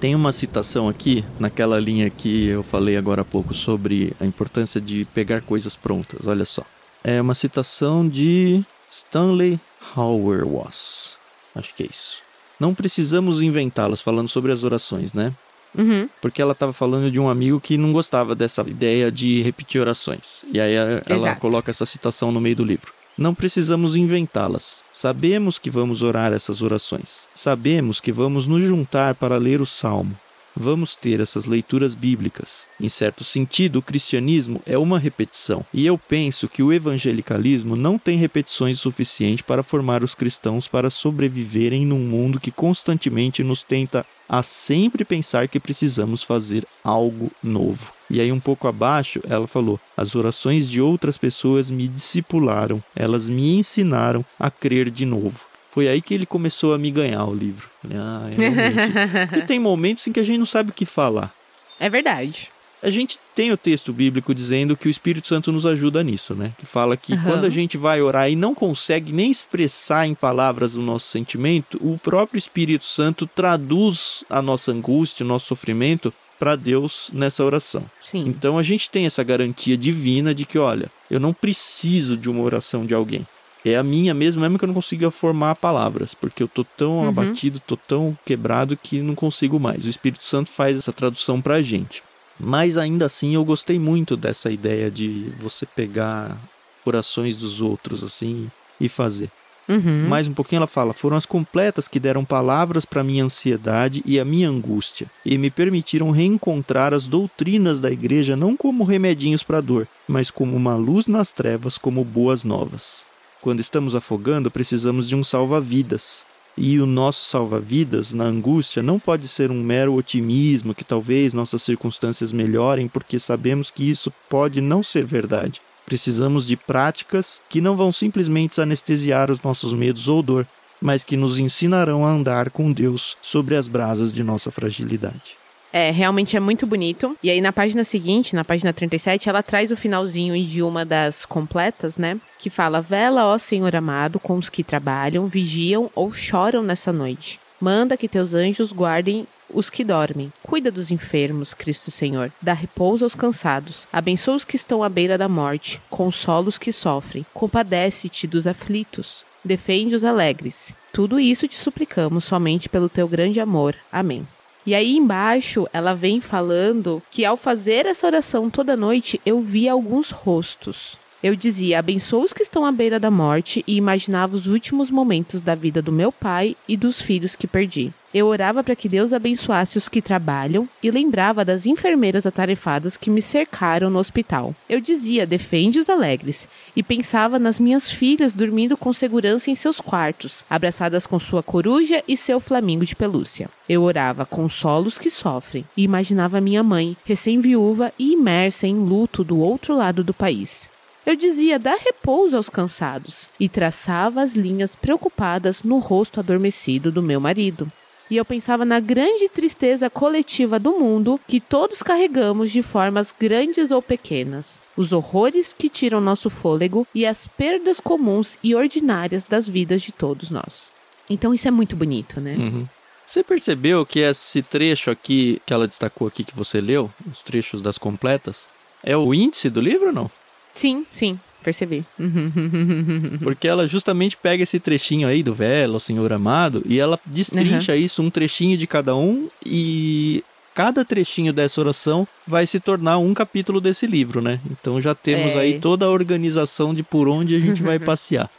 Tem 0.00 0.14
uma 0.14 0.30
citação 0.30 0.88
aqui, 0.88 1.24
naquela 1.38 1.80
linha 1.80 2.10
que 2.10 2.46
eu 2.48 2.62
falei 2.62 2.96
agora 2.96 3.22
há 3.22 3.24
pouco 3.24 3.54
sobre 3.54 4.12
a 4.20 4.26
importância 4.26 4.80
de 4.80 5.06
pegar 5.06 5.40
coisas 5.40 5.74
prontas. 5.74 6.26
Olha 6.26 6.44
só. 6.44 6.62
É 7.02 7.20
uma 7.20 7.34
citação 7.34 8.06
de 8.06 8.62
Stanley 8.90 9.58
Hauerwas. 9.94 11.16
Acho 11.54 11.74
que 11.74 11.84
é 11.84 11.86
isso. 11.86 12.18
Não 12.60 12.74
precisamos 12.74 13.42
inventá-las 13.42 14.00
falando 14.00 14.28
sobre 14.28 14.52
as 14.52 14.62
orações, 14.62 15.12
né? 15.12 15.32
Uhum. 15.76 16.08
Porque 16.20 16.40
ela 16.40 16.52
estava 16.52 16.72
falando 16.72 17.10
de 17.10 17.20
um 17.20 17.28
amigo 17.28 17.60
que 17.60 17.76
não 17.76 17.92
gostava 17.92 18.34
dessa 18.34 18.62
ideia 18.62 19.10
de 19.10 19.42
repetir 19.42 19.80
orações. 19.80 20.44
E 20.52 20.60
aí 20.60 20.74
ela 20.74 21.02
Exato. 21.08 21.40
coloca 21.40 21.70
essa 21.70 21.86
citação 21.86 22.32
no 22.32 22.40
meio 22.40 22.56
do 22.56 22.64
livro. 22.64 22.92
Não 23.16 23.34
precisamos 23.34 23.96
inventá-las. 23.96 24.84
Sabemos 24.92 25.58
que 25.58 25.70
vamos 25.70 26.02
orar 26.02 26.34
essas 26.34 26.60
orações. 26.60 27.28
Sabemos 27.34 27.98
que 27.98 28.12
vamos 28.12 28.46
nos 28.46 28.62
juntar 28.62 29.14
para 29.14 29.38
ler 29.38 29.60
o 29.60 29.66
salmo. 29.66 30.14
Vamos 30.58 30.96
ter 30.96 31.20
essas 31.20 31.44
leituras 31.44 31.94
bíblicas. 31.94 32.64
Em 32.80 32.88
certo 32.88 33.22
sentido, 33.22 33.78
o 33.78 33.82
cristianismo 33.82 34.62
é 34.64 34.78
uma 34.78 34.98
repetição, 34.98 35.64
e 35.72 35.84
eu 35.84 35.98
penso 35.98 36.48
que 36.48 36.62
o 36.62 36.72
evangelicalismo 36.72 37.76
não 37.76 37.98
tem 37.98 38.16
repetições 38.16 38.80
suficientes 38.80 39.42
para 39.42 39.62
formar 39.62 40.02
os 40.02 40.14
cristãos 40.14 40.66
para 40.66 40.88
sobreviverem 40.88 41.84
num 41.84 41.98
mundo 41.98 42.40
que 42.40 42.50
constantemente 42.50 43.44
nos 43.44 43.62
tenta 43.62 44.06
a 44.28 44.42
sempre 44.42 45.04
pensar 45.04 45.46
que 45.46 45.60
precisamos 45.60 46.22
fazer 46.22 46.66
algo 46.82 47.30
novo. 47.42 47.92
E 48.08 48.20
aí, 48.20 48.30
um 48.30 48.40
pouco 48.40 48.68
abaixo, 48.68 49.20
ela 49.28 49.46
falou: 49.46 49.80
As 49.96 50.14
orações 50.14 50.68
de 50.68 50.80
outras 50.80 51.18
pessoas 51.18 51.70
me 51.70 51.88
discipularam, 51.88 52.82
elas 52.94 53.28
me 53.28 53.56
ensinaram 53.56 54.24
a 54.38 54.50
crer 54.50 54.90
de 54.90 55.04
novo. 55.04 55.40
Foi 55.76 55.88
aí 55.88 56.00
que 56.00 56.14
ele 56.14 56.24
começou 56.24 56.72
a 56.72 56.78
me 56.78 56.90
ganhar 56.90 57.22
o 57.26 57.34
livro. 57.34 57.68
Ah, 57.84 58.30
é 58.32 58.34
realmente. 58.34 59.28
Porque 59.28 59.42
tem 59.42 59.60
momentos 59.60 60.06
em 60.06 60.12
que 60.12 60.18
a 60.18 60.22
gente 60.22 60.38
não 60.38 60.46
sabe 60.46 60.70
o 60.70 60.72
que 60.72 60.86
falar. 60.86 61.30
É 61.78 61.90
verdade. 61.90 62.50
A 62.82 62.88
gente 62.88 63.18
tem 63.34 63.52
o 63.52 63.58
texto 63.58 63.92
bíblico 63.92 64.34
dizendo 64.34 64.74
que 64.74 64.88
o 64.88 64.90
Espírito 64.90 65.28
Santo 65.28 65.52
nos 65.52 65.66
ajuda 65.66 66.02
nisso, 66.02 66.34
né? 66.34 66.52
Que 66.56 66.64
fala 66.64 66.96
que 66.96 67.12
Aham. 67.12 67.24
quando 67.24 67.44
a 67.44 67.50
gente 67.50 67.76
vai 67.76 68.00
orar 68.00 68.30
e 68.30 68.34
não 68.34 68.54
consegue 68.54 69.12
nem 69.12 69.30
expressar 69.30 70.06
em 70.06 70.14
palavras 70.14 70.76
o 70.76 70.80
nosso 70.80 71.08
sentimento, 71.08 71.78
o 71.82 71.98
próprio 71.98 72.38
Espírito 72.38 72.86
Santo 72.86 73.26
traduz 73.26 74.24
a 74.30 74.40
nossa 74.40 74.72
angústia, 74.72 75.24
o 75.24 75.28
nosso 75.28 75.48
sofrimento 75.48 76.10
para 76.38 76.56
Deus 76.56 77.10
nessa 77.12 77.44
oração. 77.44 77.84
Sim. 78.02 78.24
Então 78.26 78.56
a 78.56 78.62
gente 78.62 78.88
tem 78.88 79.04
essa 79.04 79.22
garantia 79.22 79.76
divina 79.76 80.34
de 80.34 80.46
que, 80.46 80.58
olha, 80.58 80.90
eu 81.10 81.20
não 81.20 81.34
preciso 81.34 82.16
de 82.16 82.30
uma 82.30 82.42
oração 82.42 82.86
de 82.86 82.94
alguém. 82.94 83.26
É 83.68 83.74
a 83.76 83.82
minha 83.82 84.14
mesmo, 84.14 84.40
mesmo 84.40 84.56
que 84.58 84.64
eu 84.64 84.68
não 84.68 84.74
consiga 84.74 85.10
formar 85.10 85.56
palavras, 85.56 86.14
porque 86.14 86.40
eu 86.40 86.46
tô 86.46 86.62
tão 86.62 87.00
Uhum. 87.00 87.08
abatido, 87.08 87.58
tô 87.58 87.76
tão 87.76 88.16
quebrado 88.24 88.76
que 88.76 89.02
não 89.02 89.16
consigo 89.16 89.58
mais. 89.58 89.84
O 89.84 89.90
Espírito 89.90 90.22
Santo 90.24 90.50
faz 90.50 90.78
essa 90.78 90.92
tradução 90.92 91.42
pra 91.42 91.60
gente. 91.60 92.00
Mas 92.38 92.78
ainda 92.78 93.06
assim 93.06 93.34
eu 93.34 93.44
gostei 93.44 93.76
muito 93.76 94.16
dessa 94.16 94.52
ideia 94.52 94.88
de 94.88 95.32
você 95.40 95.66
pegar 95.66 96.36
orações 96.84 97.34
dos 97.34 97.60
outros 97.60 98.04
assim 98.04 98.46
e 98.80 98.88
fazer. 98.88 99.30
Uhum. 99.68 100.06
Mais 100.06 100.28
um 100.28 100.32
pouquinho 100.32 100.58
ela 100.60 100.66
fala: 100.68 100.92
foram 100.92 101.16
as 101.16 101.26
completas 101.26 101.88
que 101.88 101.98
deram 101.98 102.24
palavras 102.24 102.84
para 102.84 103.02
minha 103.02 103.24
ansiedade 103.24 104.00
e 104.06 104.20
a 104.20 104.24
minha 104.24 104.48
angústia, 104.48 105.08
e 105.24 105.36
me 105.36 105.50
permitiram 105.50 106.12
reencontrar 106.12 106.94
as 106.94 107.08
doutrinas 107.08 107.80
da 107.80 107.90
igreja 107.90 108.36
não 108.36 108.56
como 108.56 108.84
remedinhos 108.84 109.42
para 109.42 109.60
dor, 109.60 109.88
mas 110.06 110.30
como 110.30 110.54
uma 110.54 110.76
luz 110.76 111.08
nas 111.08 111.32
trevas, 111.32 111.76
como 111.76 112.04
boas 112.04 112.44
novas. 112.44 113.04
Quando 113.40 113.60
estamos 113.60 113.94
afogando, 113.94 114.50
precisamos 114.50 115.08
de 115.08 115.14
um 115.14 115.22
salva-vidas. 115.22 116.24
E 116.58 116.80
o 116.80 116.86
nosso 116.86 117.24
salva-vidas 117.26 118.14
na 118.14 118.24
angústia 118.24 118.82
não 118.82 118.98
pode 118.98 119.28
ser 119.28 119.50
um 119.50 119.62
mero 119.62 119.94
otimismo 119.94 120.74
que 120.74 120.84
talvez 120.84 121.34
nossas 121.34 121.62
circunstâncias 121.62 122.32
melhorem, 122.32 122.88
porque 122.88 123.18
sabemos 123.18 123.70
que 123.70 123.88
isso 123.88 124.12
pode 124.28 124.60
não 124.60 124.82
ser 124.82 125.04
verdade. 125.04 125.60
Precisamos 125.84 126.46
de 126.46 126.56
práticas 126.56 127.40
que 127.48 127.60
não 127.60 127.76
vão 127.76 127.92
simplesmente 127.92 128.60
anestesiar 128.60 129.30
os 129.30 129.40
nossos 129.42 129.72
medos 129.72 130.08
ou 130.08 130.22
dor, 130.22 130.46
mas 130.80 131.04
que 131.04 131.16
nos 131.16 131.38
ensinarão 131.38 132.06
a 132.06 132.10
andar 132.10 132.50
com 132.50 132.72
Deus 132.72 133.16
sobre 133.22 133.54
as 133.54 133.68
brasas 133.68 134.12
de 134.12 134.24
nossa 134.24 134.50
fragilidade. 134.50 135.45
É, 135.76 135.90
realmente 135.90 136.38
é 136.38 136.40
muito 136.40 136.66
bonito. 136.66 137.14
E 137.22 137.30
aí 137.30 137.38
na 137.38 137.52
página 137.52 137.84
seguinte, 137.84 138.34
na 138.34 138.42
página 138.42 138.72
37, 138.72 139.28
ela 139.28 139.42
traz 139.42 139.70
o 139.70 139.76
finalzinho 139.76 140.42
de 140.42 140.62
uma 140.62 140.86
das 140.86 141.26
completas, 141.26 141.98
né? 141.98 142.18
Que 142.38 142.48
fala: 142.48 142.80
Vela, 142.80 143.26
ó 143.26 143.36
Senhor 143.36 143.76
amado, 143.76 144.18
com 144.18 144.38
os 144.38 144.48
que 144.48 144.64
trabalham, 144.64 145.26
vigiam 145.26 145.90
ou 145.94 146.14
choram 146.14 146.62
nessa 146.62 146.90
noite. 146.90 147.38
Manda 147.60 147.94
que 147.94 148.08
teus 148.08 148.32
anjos 148.32 148.72
guardem 148.72 149.26
os 149.52 149.68
que 149.68 149.84
dormem. 149.84 150.32
Cuida 150.42 150.70
dos 150.70 150.90
enfermos, 150.90 151.52
Cristo 151.52 151.90
Senhor. 151.90 152.32
Dá 152.40 152.54
repouso 152.54 153.04
aos 153.04 153.14
cansados. 153.14 153.86
Abençoa 153.92 154.36
os 154.36 154.46
que 154.46 154.56
estão 154.56 154.82
à 154.82 154.88
beira 154.88 155.18
da 155.18 155.28
morte. 155.28 155.78
Consola 155.90 156.48
os 156.48 156.56
que 156.56 156.72
sofrem. 156.72 157.26
Compadece-te 157.34 158.26
dos 158.26 158.46
aflitos. 158.46 159.26
Defende 159.44 159.94
os 159.94 160.04
alegres. 160.04 160.72
Tudo 160.90 161.20
isso 161.20 161.46
te 161.46 161.56
suplicamos 161.56 162.24
somente 162.24 162.66
pelo 162.66 162.88
teu 162.88 163.06
grande 163.06 163.40
amor. 163.40 163.76
Amém. 163.92 164.26
E 164.66 164.74
aí 164.74 164.96
embaixo 164.96 165.68
ela 165.72 165.94
vem 165.94 166.20
falando 166.20 167.00
que 167.08 167.24
ao 167.24 167.36
fazer 167.36 167.86
essa 167.86 168.06
oração 168.06 168.50
toda 168.50 168.76
noite 168.76 169.20
eu 169.24 169.40
via 169.40 169.70
alguns 169.70 170.10
rostos. 170.10 170.98
Eu 171.22 171.34
dizia: 171.34 171.78
abençoa 171.78 172.24
os 172.24 172.32
que 172.32 172.42
estão 172.42 172.66
à 172.66 172.70
beira 172.70 173.00
da 173.00 173.10
morte 173.10 173.64
e 173.66 173.76
imaginava 173.76 174.36
os 174.36 174.46
últimos 174.46 174.90
momentos 174.90 175.42
da 175.42 175.54
vida 175.54 175.80
do 175.80 175.90
meu 175.90 176.12
pai 176.12 176.54
e 176.68 176.76
dos 176.76 177.00
filhos 177.00 177.34
que 177.34 177.46
perdi. 177.46 177.92
Eu 178.12 178.26
orava 178.26 178.62
para 178.62 178.76
que 178.76 178.88
Deus 178.88 179.12
abençoasse 179.12 179.76
os 179.76 179.88
que 179.88 180.00
trabalham 180.00 180.68
e 180.82 180.90
lembrava 180.90 181.44
das 181.44 181.66
enfermeiras 181.66 182.26
atarefadas 182.26 182.96
que 182.96 183.10
me 183.10 183.20
cercaram 183.20 183.90
no 183.90 183.98
hospital. 183.98 184.54
Eu 184.68 184.78
dizia: 184.78 185.26
defende 185.26 185.78
os 185.78 185.88
alegres 185.88 186.46
e 186.74 186.82
pensava 186.82 187.38
nas 187.38 187.58
minhas 187.58 187.90
filhas 187.90 188.34
dormindo 188.34 188.76
com 188.76 188.92
segurança 188.92 189.50
em 189.50 189.54
seus 189.54 189.80
quartos, 189.80 190.44
abraçadas 190.50 191.06
com 191.06 191.18
sua 191.18 191.42
coruja 191.42 192.02
e 192.06 192.16
seu 192.16 192.38
flamingo 192.40 192.84
de 192.84 192.94
pelúcia. 192.94 193.48
Eu 193.66 193.82
orava: 193.82 194.26
consola 194.26 194.86
os 194.86 194.98
que 194.98 195.08
sofrem 195.10 195.64
e 195.74 195.82
imaginava 195.82 196.42
minha 196.42 196.62
mãe, 196.62 196.94
recém-viúva 197.06 197.90
e 197.98 198.12
imersa 198.12 198.66
em 198.66 198.74
luto 198.74 199.24
do 199.24 199.38
outro 199.38 199.74
lado 199.74 200.04
do 200.04 200.12
país. 200.12 200.68
Eu 201.06 201.14
dizia: 201.14 201.56
dá 201.56 201.76
repouso 201.76 202.36
aos 202.36 202.50
cansados, 202.50 203.30
e 203.38 203.48
traçava 203.48 204.20
as 204.20 204.32
linhas 204.32 204.74
preocupadas 204.74 205.62
no 205.62 205.78
rosto 205.78 206.18
adormecido 206.18 206.90
do 206.90 207.00
meu 207.00 207.20
marido. 207.20 207.70
E 208.10 208.16
eu 208.16 208.24
pensava 208.24 208.64
na 208.64 208.78
grande 208.78 209.28
tristeza 209.28 209.88
coletiva 209.90 210.60
do 210.60 210.78
mundo 210.78 211.20
que 211.26 211.40
todos 211.40 211.82
carregamos 211.82 212.52
de 212.52 212.62
formas 212.62 213.12
grandes 213.16 213.70
ou 213.70 213.82
pequenas, 213.82 214.60
os 214.76 214.92
horrores 214.92 215.52
que 215.52 215.68
tiram 215.68 216.00
nosso 216.00 216.30
fôlego 216.30 216.86
e 216.94 217.04
as 217.04 217.26
perdas 217.26 217.80
comuns 217.80 218.38
e 218.44 218.54
ordinárias 218.54 219.24
das 219.24 219.48
vidas 219.48 219.82
de 219.82 219.90
todos 219.90 220.30
nós. 220.30 220.70
Então 221.10 221.34
isso 221.34 221.48
é 221.48 221.50
muito 221.50 221.74
bonito, 221.74 222.20
né? 222.20 222.36
Uhum. 222.38 222.66
Você 223.04 223.24
percebeu 223.24 223.84
que 223.84 224.00
esse 224.00 224.42
trecho 224.42 224.90
aqui 224.90 225.40
que 225.44 225.52
ela 225.52 225.66
destacou 225.66 226.06
aqui 226.06 226.22
que 226.22 226.34
você 226.34 226.60
leu, 226.60 226.90
os 227.10 227.20
trechos 227.20 227.60
das 227.60 227.78
completas, 227.78 228.48
é 228.84 228.96
o 228.96 229.12
índice 229.12 229.50
do 229.50 229.60
livro 229.60 229.88
ou 229.88 229.92
não? 229.92 230.10
Sim, 230.56 230.84
sim, 230.90 231.20
percebi. 231.44 231.84
Porque 233.22 233.46
ela 233.46 233.68
justamente 233.68 234.16
pega 234.16 234.42
esse 234.42 234.58
trechinho 234.58 235.06
aí 235.06 235.22
do 235.22 235.34
Vela, 235.34 235.76
o 235.76 235.80
Senhor 235.80 236.12
Amado, 236.12 236.62
e 236.66 236.78
ela 236.80 236.98
destrincha 237.06 237.76
isso, 237.76 238.02
um 238.02 238.10
trechinho 238.10 238.56
de 238.56 238.66
cada 238.66 238.96
um, 238.96 239.28
e 239.44 240.24
cada 240.54 240.84
trechinho 240.84 241.32
dessa 241.32 241.60
oração 241.60 242.08
vai 242.26 242.46
se 242.46 242.58
tornar 242.58 242.96
um 242.98 243.12
capítulo 243.12 243.60
desse 243.60 243.86
livro, 243.86 244.22
né? 244.22 244.40
Então 244.50 244.80
já 244.80 244.94
temos 244.94 245.34
É. 245.34 245.40
aí 245.40 245.60
toda 245.60 245.84
a 245.84 245.90
organização 245.90 246.74
de 246.74 246.82
por 246.82 247.06
onde 247.08 247.36
a 247.36 247.38
gente 247.38 247.62
vai 247.62 247.78
passear. 247.78 248.30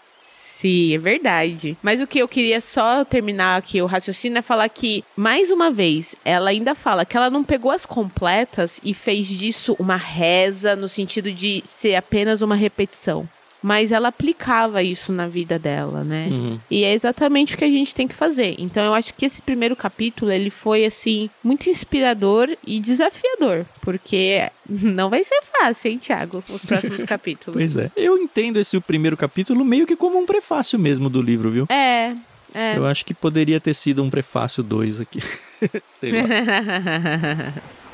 Sim, 0.58 0.96
é 0.96 0.98
verdade. 0.98 1.78
Mas 1.84 2.02
o 2.02 2.08
que 2.08 2.18
eu 2.18 2.28
queria 2.28 2.60
só 2.60 3.06
terminar 3.06 3.58
aqui 3.58 3.80
o 3.80 3.86
raciocínio 3.86 4.40
é 4.40 4.42
falar 4.42 4.68
que, 4.70 5.04
mais 5.16 5.52
uma 5.52 5.70
vez, 5.70 6.16
ela 6.26 6.50
ainda 6.50 6.74
fala 6.74 7.06
que 7.06 7.16
ela 7.16 7.30
não 7.30 7.44
pegou 7.44 7.70
as 7.70 7.86
completas 7.86 8.80
e 8.84 8.92
fez 8.92 9.28
disso 9.28 9.76
uma 9.78 9.98
reza 9.98 10.76
no 10.76 10.90
sentido 10.90 11.32
de 11.32 11.62
ser 11.64 11.94
apenas 11.94 12.42
uma 12.42 12.56
repetição. 12.56 13.30
Mas 13.68 13.92
ela 13.92 14.08
aplicava 14.08 14.82
isso 14.82 15.12
na 15.12 15.28
vida 15.28 15.60
dela, 15.60 16.02
né? 16.02 16.30
Uhum. 16.32 16.58
E 16.72 16.86
é 16.86 16.94
exatamente 16.94 17.54
o 17.54 17.58
que 17.58 17.66
a 17.66 17.70
gente 17.70 17.94
tem 17.94 18.08
que 18.08 18.16
fazer. 18.16 18.56
Então 18.58 18.82
eu 18.82 18.94
acho 18.94 19.14
que 19.14 19.26
esse 19.26 19.42
primeiro 19.42 19.76
capítulo 19.76 20.32
ele 20.32 20.50
foi 20.50 20.86
assim 20.86 21.30
muito 21.44 21.70
inspirador 21.70 22.50
e 22.66 22.80
desafiador, 22.80 23.66
porque 23.82 24.50
não 24.70 25.10
vai 25.10 25.22
ser 25.22 25.42
fácil, 25.52 25.92
hein, 25.92 25.98
Thiago, 25.98 26.42
os 26.48 26.64
próximos 26.64 27.04
capítulos. 27.04 27.58
Pois 27.58 27.76
é. 27.76 27.92
Eu 27.98 28.18
entendo 28.18 28.56
esse 28.56 28.80
primeiro 28.80 29.18
capítulo 29.18 29.66
meio 29.66 29.86
que 29.86 29.98
como 29.98 30.18
um 30.18 30.26
prefácio 30.26 30.80
mesmo 30.80 31.10
do 31.10 31.22
livro, 31.22 31.52
viu? 31.52 31.66
É, 31.68 32.16
é. 32.56 32.78
Eu 32.78 32.86
acho 32.86 33.04
que 33.04 33.14
poderia 33.14 33.60
ter 33.60 33.74
sido 33.74 34.02
um 34.02 34.10
prefácio 34.10 34.64
2 34.64 35.02
aqui. 35.02 35.20
Sei 36.00 36.14
lá. 36.14 36.24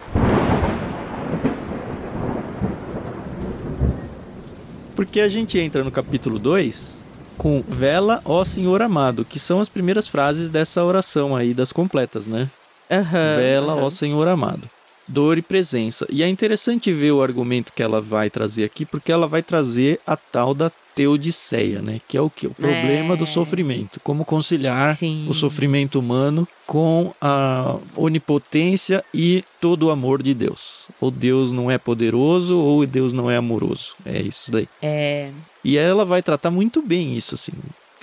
Porque 4.96 5.20
a 5.20 5.30
gente 5.30 5.58
entra 5.60 5.84
no 5.84 5.92
capítulo 5.92 6.38
2 6.38 7.04
com 7.38 7.64
Vela, 7.68 8.22
ó 8.24 8.44
Senhor 8.46 8.82
amado, 8.82 9.26
que 9.26 9.40
são 9.40 9.60
as 9.60 9.70
primeiras 9.70 10.08
frases 10.08 10.50
dessa 10.50 10.84
oração 10.84 11.36
aí 11.36 11.54
das 11.54 11.72
completas, 11.72 12.26
né? 12.28 12.50
Aham, 12.92 13.38
Vela, 13.38 13.74
aham. 13.74 13.84
ó 13.84 13.90
Senhor 13.90 14.28
amado. 14.28 14.70
Dor 15.08 15.38
e 15.38 15.42
presença. 15.42 16.08
E 16.10 16.24
é 16.24 16.28
interessante 16.30 16.92
ver 16.94 17.12
o 17.12 17.22
argumento 17.22 17.74
que 17.74 17.84
ela 17.84 18.00
vai 18.02 18.30
trazer 18.30 18.64
aqui, 18.64 18.86
porque 18.86 19.12
ela 19.12 19.28
vai 19.28 19.42
trazer 19.44 20.00
a 20.08 20.16
tal 20.16 20.54
da 20.54 20.72
teodiceia, 20.96 21.82
né? 21.82 22.00
Que 22.08 22.16
é 22.18 22.22
o 22.22 22.30
que? 22.30 22.46
O 22.48 22.54
problema 22.54 23.16
É. 23.16 23.18
do 23.18 23.26
sofrimento. 23.26 24.00
Como 24.00 24.24
conciliar 24.24 24.96
Sim. 24.96 25.26
o 25.28 25.34
sofrimento 25.34 26.00
humano 26.00 26.48
com 26.68 27.14
a 27.20 27.76
onipotência 27.96 29.04
e 29.14 29.44
todo 29.60 29.84
o 29.88 29.90
amor 29.92 30.22
de 30.24 30.34
Deus. 30.34 30.88
Ou 31.02 31.10
Deus 31.12 31.52
não 31.52 31.70
é 31.70 31.78
poderoso, 31.78 32.58
ou 32.58 32.86
Deus 32.86 33.12
não 33.12 33.30
é 33.30 33.36
amoroso. 33.38 33.96
É 34.06 34.22
isso 34.22 34.52
daí. 34.52 34.68
É. 34.82 35.30
E 35.64 35.78
ela 35.78 36.06
vai 36.06 36.22
tratar 36.22 36.52
muito 36.52 36.82
bem 36.82 37.14
isso, 37.18 37.36
assim. 37.36 37.54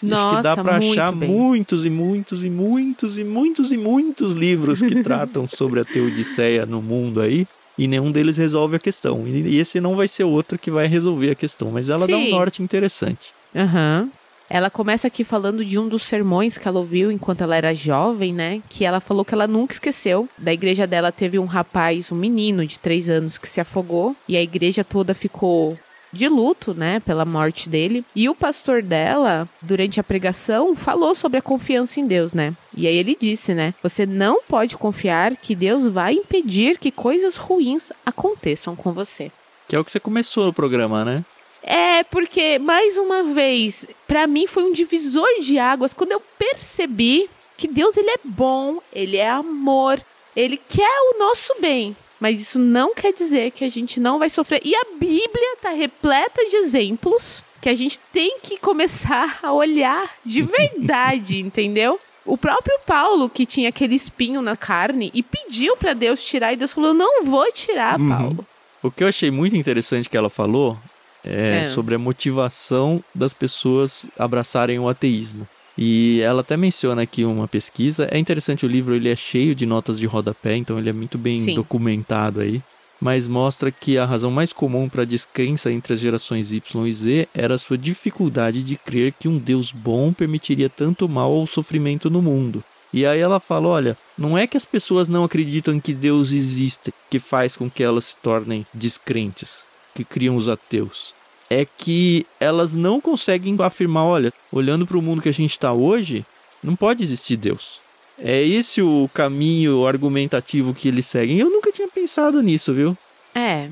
Acho 0.03 0.07
que 0.07 0.07
Nossa, 0.07 0.43
dá 0.43 0.57
pra 0.57 0.81
muito 0.81 0.93
achar 0.99 1.13
bem. 1.13 1.29
muitos 1.29 1.85
e 1.85 1.91
muitos 1.91 2.45
e 2.45 2.51
muitos 2.51 3.19
e 3.19 3.25
muitos 3.25 3.71
e 3.73 3.77
muitos 3.77 4.33
livros 4.33 4.81
que 4.81 5.01
tratam 5.05 5.47
sobre 5.49 5.81
a 5.81 5.85
teodiceia 5.85 6.65
no 6.65 6.81
mundo 6.81 7.21
aí. 7.21 7.47
E 7.79 7.87
nenhum 7.87 8.11
deles 8.11 8.37
resolve 8.37 8.77
a 8.77 8.79
questão. 8.79 9.27
E 9.27 9.59
esse 9.59 9.81
não 9.81 9.97
vai 9.97 10.09
ser 10.09 10.25
outro 10.25 10.59
que 10.59 10.71
vai 10.71 10.87
resolver 10.87 11.31
a 11.31 11.35
questão. 11.35 11.71
Mas 11.71 11.89
ela 11.89 12.07
dá 12.07 12.17
um 12.17 12.25
Sim. 12.25 12.31
norte 12.31 12.63
interessante. 12.63 13.31
Aham. 13.55 14.11
Ela 14.53 14.69
começa 14.69 15.07
aqui 15.07 15.23
falando 15.23 15.65
de 15.65 15.79
um 15.79 15.87
dos 15.87 16.03
sermões 16.03 16.59
que 16.59 16.67
ela 16.67 16.81
ouviu 16.81 17.13
enquanto 17.13 17.43
ela 17.43 17.55
era 17.57 17.73
jovem, 17.73 18.33
né? 18.35 18.61
Que 18.69 18.85
ela 18.85 19.01
falou 19.01 19.25
que 19.25 19.33
ela 19.33 19.47
nunca 19.47 19.75
esqueceu. 19.75 20.29
Da 20.37 20.53
igreja 20.53 20.89
dela 20.89 21.13
teve 21.13 21.39
um 21.39 21.45
rapaz, 21.47 22.11
um 22.11 22.17
menino 22.17 22.67
de 22.67 22.77
três 22.77 23.09
anos 23.09 23.39
que 23.39 23.49
se 23.49 23.61
afogou. 23.61 24.15
E 24.29 24.37
a 24.37 24.43
igreja 24.43 24.83
toda 24.83 25.15
ficou 25.15 25.79
de 26.13 26.29
luto, 26.29 26.75
né? 26.75 27.01
Pela 27.01 27.25
morte 27.25 27.69
dele. 27.69 28.05
E 28.15 28.29
o 28.29 28.35
pastor 28.35 28.83
dela, 28.83 29.49
durante 29.63 30.01
a 30.01 30.05
pregação, 30.05 30.75
falou 30.75 31.15
sobre 31.15 31.39
a 31.39 31.43
confiança 31.43 32.01
em 32.01 32.07
Deus, 32.07 32.35
né? 32.35 32.55
E 32.77 32.87
aí 32.87 32.97
ele 32.97 33.17
disse, 33.19 33.55
né? 33.55 33.75
Você 33.83 34.07
não 34.07 34.43
pode 34.43 34.77
confiar 34.77 35.37
que 35.37 35.55
Deus 35.55 35.93
vai 35.93 36.15
impedir 36.15 36.79
que 36.79 36.91
coisas 36.91 37.37
ruins 37.37 37.91
aconteçam 38.05 38.75
com 38.75 38.93
você. 38.93 39.31
Que 39.69 39.77
é 39.77 39.79
o 39.79 39.85
que 39.85 39.93
você 39.93 40.01
começou 40.01 40.45
no 40.47 40.53
programa, 40.53 41.05
né? 41.05 41.25
É, 41.63 42.03
porque, 42.05 42.59
mais 42.59 42.97
uma 42.97 43.23
vez, 43.23 43.87
pra 44.07 44.27
mim 44.27 44.47
foi 44.47 44.65
um 44.65 44.73
divisor 44.73 45.29
de 45.41 45.59
águas 45.59 45.93
quando 45.93 46.13
eu 46.13 46.23
percebi 46.39 47.29
que 47.57 47.69
Deus 47.69 47.97
ele 47.97 48.11
é 48.11 48.19
bom, 48.25 48.79
ele 48.91 49.19
é 49.19 49.29
amor, 49.29 50.01
ele 50.35 50.57
quer 50.57 51.01
o 51.13 51.19
nosso 51.19 51.55
bem. 51.61 51.95
Mas 52.21 52.41
isso 52.41 52.59
não 52.59 52.95
quer 52.95 53.13
dizer 53.15 53.51
que 53.51 53.65
a 53.65 53.69
gente 53.71 53.99
não 53.99 54.19
vai 54.19 54.29
sofrer. 54.29 54.61
E 54.65 54.75
a 54.75 54.85
Bíblia 54.99 55.57
tá 55.63 55.71
repleta 55.71 56.45
de 56.49 56.57
exemplos 56.57 57.43
que 57.63 57.69
a 57.69 57.75
gente 57.75 57.99
tem 58.13 58.39
que 58.43 58.59
começar 58.59 59.39
a 59.43 59.53
olhar 59.53 60.11
de 60.25 60.43
verdade, 60.43 61.41
entendeu? 61.41 61.99
O 62.27 62.37
próprio 62.37 62.79
Paulo, 62.87 63.29
que 63.31 63.47
tinha 63.47 63.71
aquele 63.71 63.95
espinho 63.95 64.43
na 64.43 64.55
carne 64.57 65.11
e 65.15 65.23
pediu 65.23 65.77
pra 65.77 65.95
Deus 65.95 66.23
tirar, 66.23 66.53
e 66.53 66.57
Deus 66.57 66.73
falou: 66.73 66.93
Não 66.93 67.25
vou 67.25 67.51
tirar, 67.53 67.99
Uhum. 67.99 68.09
Paulo. 68.09 68.47
O 68.83 68.91
que 68.91 69.03
eu 69.03 69.09
achei 69.09 69.31
muito 69.31 69.57
interessante 69.57 70.09
que 70.09 70.17
ela 70.17 70.31
falou 70.31 70.77
é, 71.25 71.63
É. 71.65 71.67
sobre 71.67 71.95
a 71.95 71.99
motivação 71.99 73.03
das 73.15 73.33
pessoas 73.33 74.09
abraçarem 74.19 74.79
o 74.79 74.89
ateísmo. 74.89 75.47
E 75.83 76.21
ela 76.21 76.43
até 76.43 76.59
menciona 76.59 77.01
aqui 77.01 77.25
uma 77.25 77.49
pesquisa. 77.49 78.07
É 78.11 78.19
interessante 78.19 78.67
o 78.67 78.69
livro, 78.69 78.95
ele 78.95 79.09
é 79.09 79.17
cheio 79.17 79.55
de 79.55 79.65
notas 79.65 79.99
de 79.99 80.05
rodapé, 80.05 80.55
então 80.55 80.79
ele 80.79 80.91
é 80.91 80.93
muito 80.93 81.17
bem 81.17 81.41
Sim. 81.41 81.55
documentado 81.55 82.41
aí. 82.41 82.63
Mas 83.01 83.27
mostra 83.27 83.71
que 83.71 83.97
a 83.97 84.05
razão 84.05 84.31
mais 84.31 84.53
comum 84.53 84.91
para 84.91 85.03
a 85.03 85.07
descrença 85.07 85.73
entre 85.73 85.95
as 85.95 86.01
gerações 86.01 86.53
Y 86.53 86.87
e 86.87 86.93
Z 86.93 87.29
era 87.33 87.55
a 87.55 87.59
sua 87.59 87.79
dificuldade 87.79 88.63
de 88.63 88.77
crer 88.77 89.15
que 89.19 89.27
um 89.27 89.39
Deus 89.39 89.73
bom 89.73 90.13
permitiria 90.13 90.69
tanto 90.69 91.09
mal 91.09 91.33
ou 91.33 91.47
sofrimento 91.47 92.11
no 92.11 92.21
mundo. 92.21 92.63
E 92.93 93.07
aí 93.07 93.19
ela 93.19 93.41
fala: 93.41 93.69
olha, 93.69 93.97
não 94.19 94.37
é 94.37 94.47
que 94.47 94.59
as 94.59 94.67
pessoas 94.67 95.09
não 95.09 95.25
acreditam 95.25 95.81
que 95.81 95.95
Deus 95.95 96.33
existe 96.33 96.93
que 97.09 97.19
faz 97.19 97.57
com 97.57 97.71
que 97.71 97.83
elas 97.83 98.05
se 98.05 98.17
tornem 98.19 98.67
descrentes, 98.75 99.65
que 99.95 100.05
criam 100.05 100.37
os 100.37 100.47
ateus. 100.47 101.15
É 101.51 101.65
que 101.65 102.25
elas 102.39 102.75
não 102.75 103.01
conseguem 103.01 103.57
afirmar: 103.61 104.05
olha, 104.05 104.33
olhando 104.53 104.87
para 104.87 104.97
o 104.97 105.03
mundo 105.03 105.21
que 105.21 105.29
a 105.29 105.35
gente 105.35 105.51
está 105.51 105.73
hoje, 105.73 106.25
não 106.63 106.77
pode 106.77 107.03
existir 107.03 107.37
Deus. 107.37 107.81
É 108.19 108.43
esse 108.43 108.81
o 108.81 109.11
caminho 109.13 109.87
argumentativo 109.87 110.75
que 110.75 110.89
eles 110.89 111.07
seguem. 111.07 111.39
Eu 111.39 111.51
nunca 111.51 111.73
tinha 111.73 111.89
pensado 111.89 112.43
nisso, 112.43 112.73
viu? 112.75 112.97
É, 113.35 113.69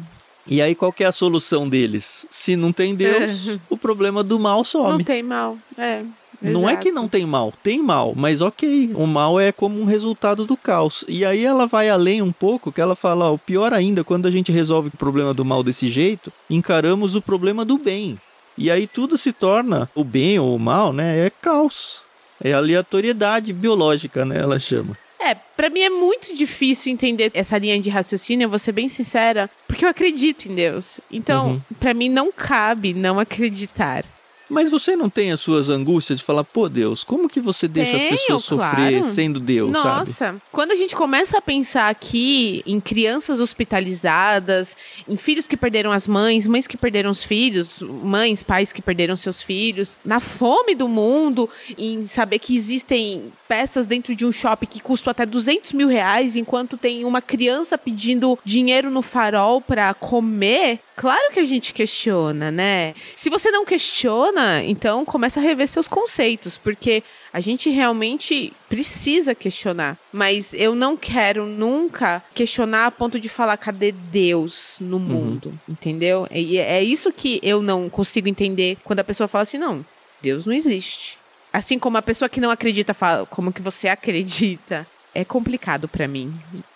E 0.47 0.63
aí 0.63 0.75
qual 0.75 0.95
é 0.99 1.05
a 1.05 1.13
solução 1.13 1.69
deles? 1.69 2.27
Se 2.31 2.57
não 2.57 2.73
tem 2.73 2.95
Deus, 2.95 3.59
o 3.69 3.77
problema 3.77 4.25
do 4.25 4.39
mal 4.39 4.65
some. 4.65 4.99
não 4.99 5.05
tem 5.05 5.23
mal. 5.23 5.59
É. 5.77 6.03
Não 6.41 6.69
é 6.69 6.77
que 6.77 6.93
não 6.93 7.09
tem 7.09 7.27
mal, 7.27 7.53
tem 7.63 7.83
mal, 7.83 8.15
mas 8.17 8.41
ok, 8.41 8.93
o 8.95 9.07
mal 9.07 9.41
é 9.41 9.51
como 9.51 9.81
um 9.81 9.85
resultado 9.85 10.45
do 10.45 10.57
caos. 10.57 11.05
E 11.09 11.25
aí 11.25 11.45
ela 11.45 11.67
vai 11.67 11.89
além 11.91 12.23
um 12.23 12.31
pouco, 12.33 12.71
que 12.71 12.81
ela 12.81 12.95
fala, 12.95 13.31
ó, 13.31 13.35
o 13.35 13.39
pior 13.39 13.73
ainda, 13.73 14.05
quando 14.05 14.27
a 14.27 14.31
gente 14.31 14.53
resolve 14.53 14.89
o 14.89 14.97
problema 14.97 15.35
do 15.35 15.45
mal 15.45 15.63
desse 15.65 15.89
jeito, 15.89 16.33
encaramos 16.49 17.17
o 17.17 17.21
problema 17.23 17.65
do 17.65 17.77
bem. 17.77 18.19
E 18.57 18.71
aí 18.71 18.87
tudo 18.87 19.19
se 19.19 19.33
torna, 19.33 19.89
o 19.95 20.05
bem 20.05 20.39
ou 20.39 20.55
o 20.55 20.59
mal, 20.59 20.93
né, 20.93 21.27
é 21.27 21.31
caos. 21.31 22.03
É 22.43 22.53
aleatoriedade 22.53 23.53
biológica, 23.53 24.25
né, 24.25 24.39
ela 24.39 24.61
chama. 24.61 24.97
É, 25.21 25.35
pra 25.35 25.69
mim 25.69 25.81
é 25.81 25.91
muito 25.91 26.33
difícil 26.33 26.93
entender 26.93 27.33
essa 27.35 27.59
linha 27.59 27.79
de 27.81 27.91
raciocínio, 27.91 28.45
eu 28.45 28.49
vou 28.49 28.59
ser 28.59 28.71
bem 28.71 28.89
sincera, 28.89 29.51
porque 29.67 29.85
eu 29.85 29.89
acredito 29.89 30.47
em 30.49 30.55
Deus. 30.55 31.01
Então, 31.11 31.49
Uhum. 31.51 31.61
pra 31.81 31.93
mim 31.93 32.09
não 32.09 32.31
cabe 32.31 32.95
não 32.95 33.19
acreditar. 33.19 34.05
Mas 34.49 34.71
você 34.71 34.97
não 34.97 35.11
tem 35.11 35.33
as 35.33 35.41
suas 35.41 35.69
angústias 35.69 36.19
de 36.19 36.25
falar, 36.25 36.45
pô 36.45 36.69
Deus, 36.69 37.05
como 37.05 37.29
que 37.29 37.41
você 37.41 37.69
deixa 37.69 37.97
as 37.97 38.03
Tenho, 38.03 38.17
pessoas 38.17 38.45
sofrer 38.45 38.99
claro. 39.01 39.05
sendo 39.05 39.41
Deus, 39.41 39.73
sabe? 39.73 40.09
Nossa, 40.09 40.37
quando 40.51 40.73
a 40.73 40.77
gente 40.77 40.97
começa 40.97 41.39
a 41.39 41.43
pensar 41.43 41.89
aqui 41.89 42.63
em 42.67 42.81
crianças 42.81 43.41
hospitalizadas, 43.41 44.77
em 45.09 45.17
filhos 45.17 45.47
que 45.47 45.57
perderam 45.57 45.93
as 45.93 46.09
mães, 46.09 46.47
mães 46.47 46.67
que 46.67 46.77
perderam 46.77 47.11
os 47.11 47.23
filhos, 47.23 47.83
mães, 47.83 48.43
pais 48.43 48.73
que 48.73 48.81
perderam 48.81 49.17
seus 49.17 49.43
filhos, 49.43 49.97
na 50.05 50.21
fome 50.21 50.75
do 50.75 50.89
mundo, 50.89 51.49
em 51.77 52.07
saber 52.07 52.39
que 52.39 52.57
existem 52.57 53.33
peças 53.47 53.87
dentro 53.87 54.15
de 54.15 54.25
um 54.25 54.33
shopping 54.33 54.67
que 54.67 54.81
custam 54.81 55.11
até 55.11 55.25
200 55.27 55.73
mil 55.73 55.89
reais, 55.89 56.37
enquanto 56.37 56.77
tem 56.77 57.05
uma 57.05 57.21
criança 57.21 57.77
pedindo 57.77 58.39
dinheiro 58.45 58.91
no 58.91 59.03
farol 59.03 59.61
pra 59.61 59.95
comer, 59.95 60.81
claro 60.99 61.33
que 61.33 61.39
a 61.39 61.45
gente 61.45 61.73
questiona, 61.73 62.51
né? 62.51 62.93
Se 63.15 63.31
você 63.31 63.53
não 63.53 63.65
questiona, 63.65 64.65
então 64.65 65.05
começa 65.05 65.39
a 65.39 65.43
rever 65.43 65.69
seus 65.69 65.87
conceitos, 65.87 66.59
porque 66.59 67.05
a 67.33 67.41
gente 67.41 67.71
realmente 67.71 68.53
precisa 68.69 69.33
questionar. 69.33 69.97
Mas 70.13 70.53
eu 70.53 70.75
não 70.75 70.97
quero 70.97 71.47
nunca 71.47 72.21
questionar 72.35 72.87
a 72.87 72.91
ponto 72.91 73.21
de 73.21 73.29
falar 73.29 73.57
cadê 73.57 73.93
Deus 73.93 74.77
no 74.81 74.99
mundo, 74.99 75.57
entendeu? 75.69 76.27
E 76.33 76.59
é 76.59 76.83
isso 76.83 77.13
que 77.13 77.39
eu 77.45 77.63
não 77.63 77.89
consigo 77.89 78.29
entender 78.29 78.77
quando 78.83 78.99
a 78.99 79.05
pessoa 79.05 79.29
fala 79.29 79.43
assim, 79.43 79.59
não, 79.59 79.87
Deus 80.21 80.45
não 80.45 80.53
existe. 80.53 81.17
Assim 81.53 81.79
como 81.79 81.97
a 81.97 82.03
pessoa 82.03 82.29
que 82.29 82.41
não 82.41 82.51
acredita 82.51 82.93
fala, 82.93 83.25
como 83.25 83.53
que 83.53 83.63
você 83.63 83.87
acredita? 83.87 84.85
É 85.15 85.25
complicado 85.25 85.89
pra 85.89 86.09
mim. 86.09 86.35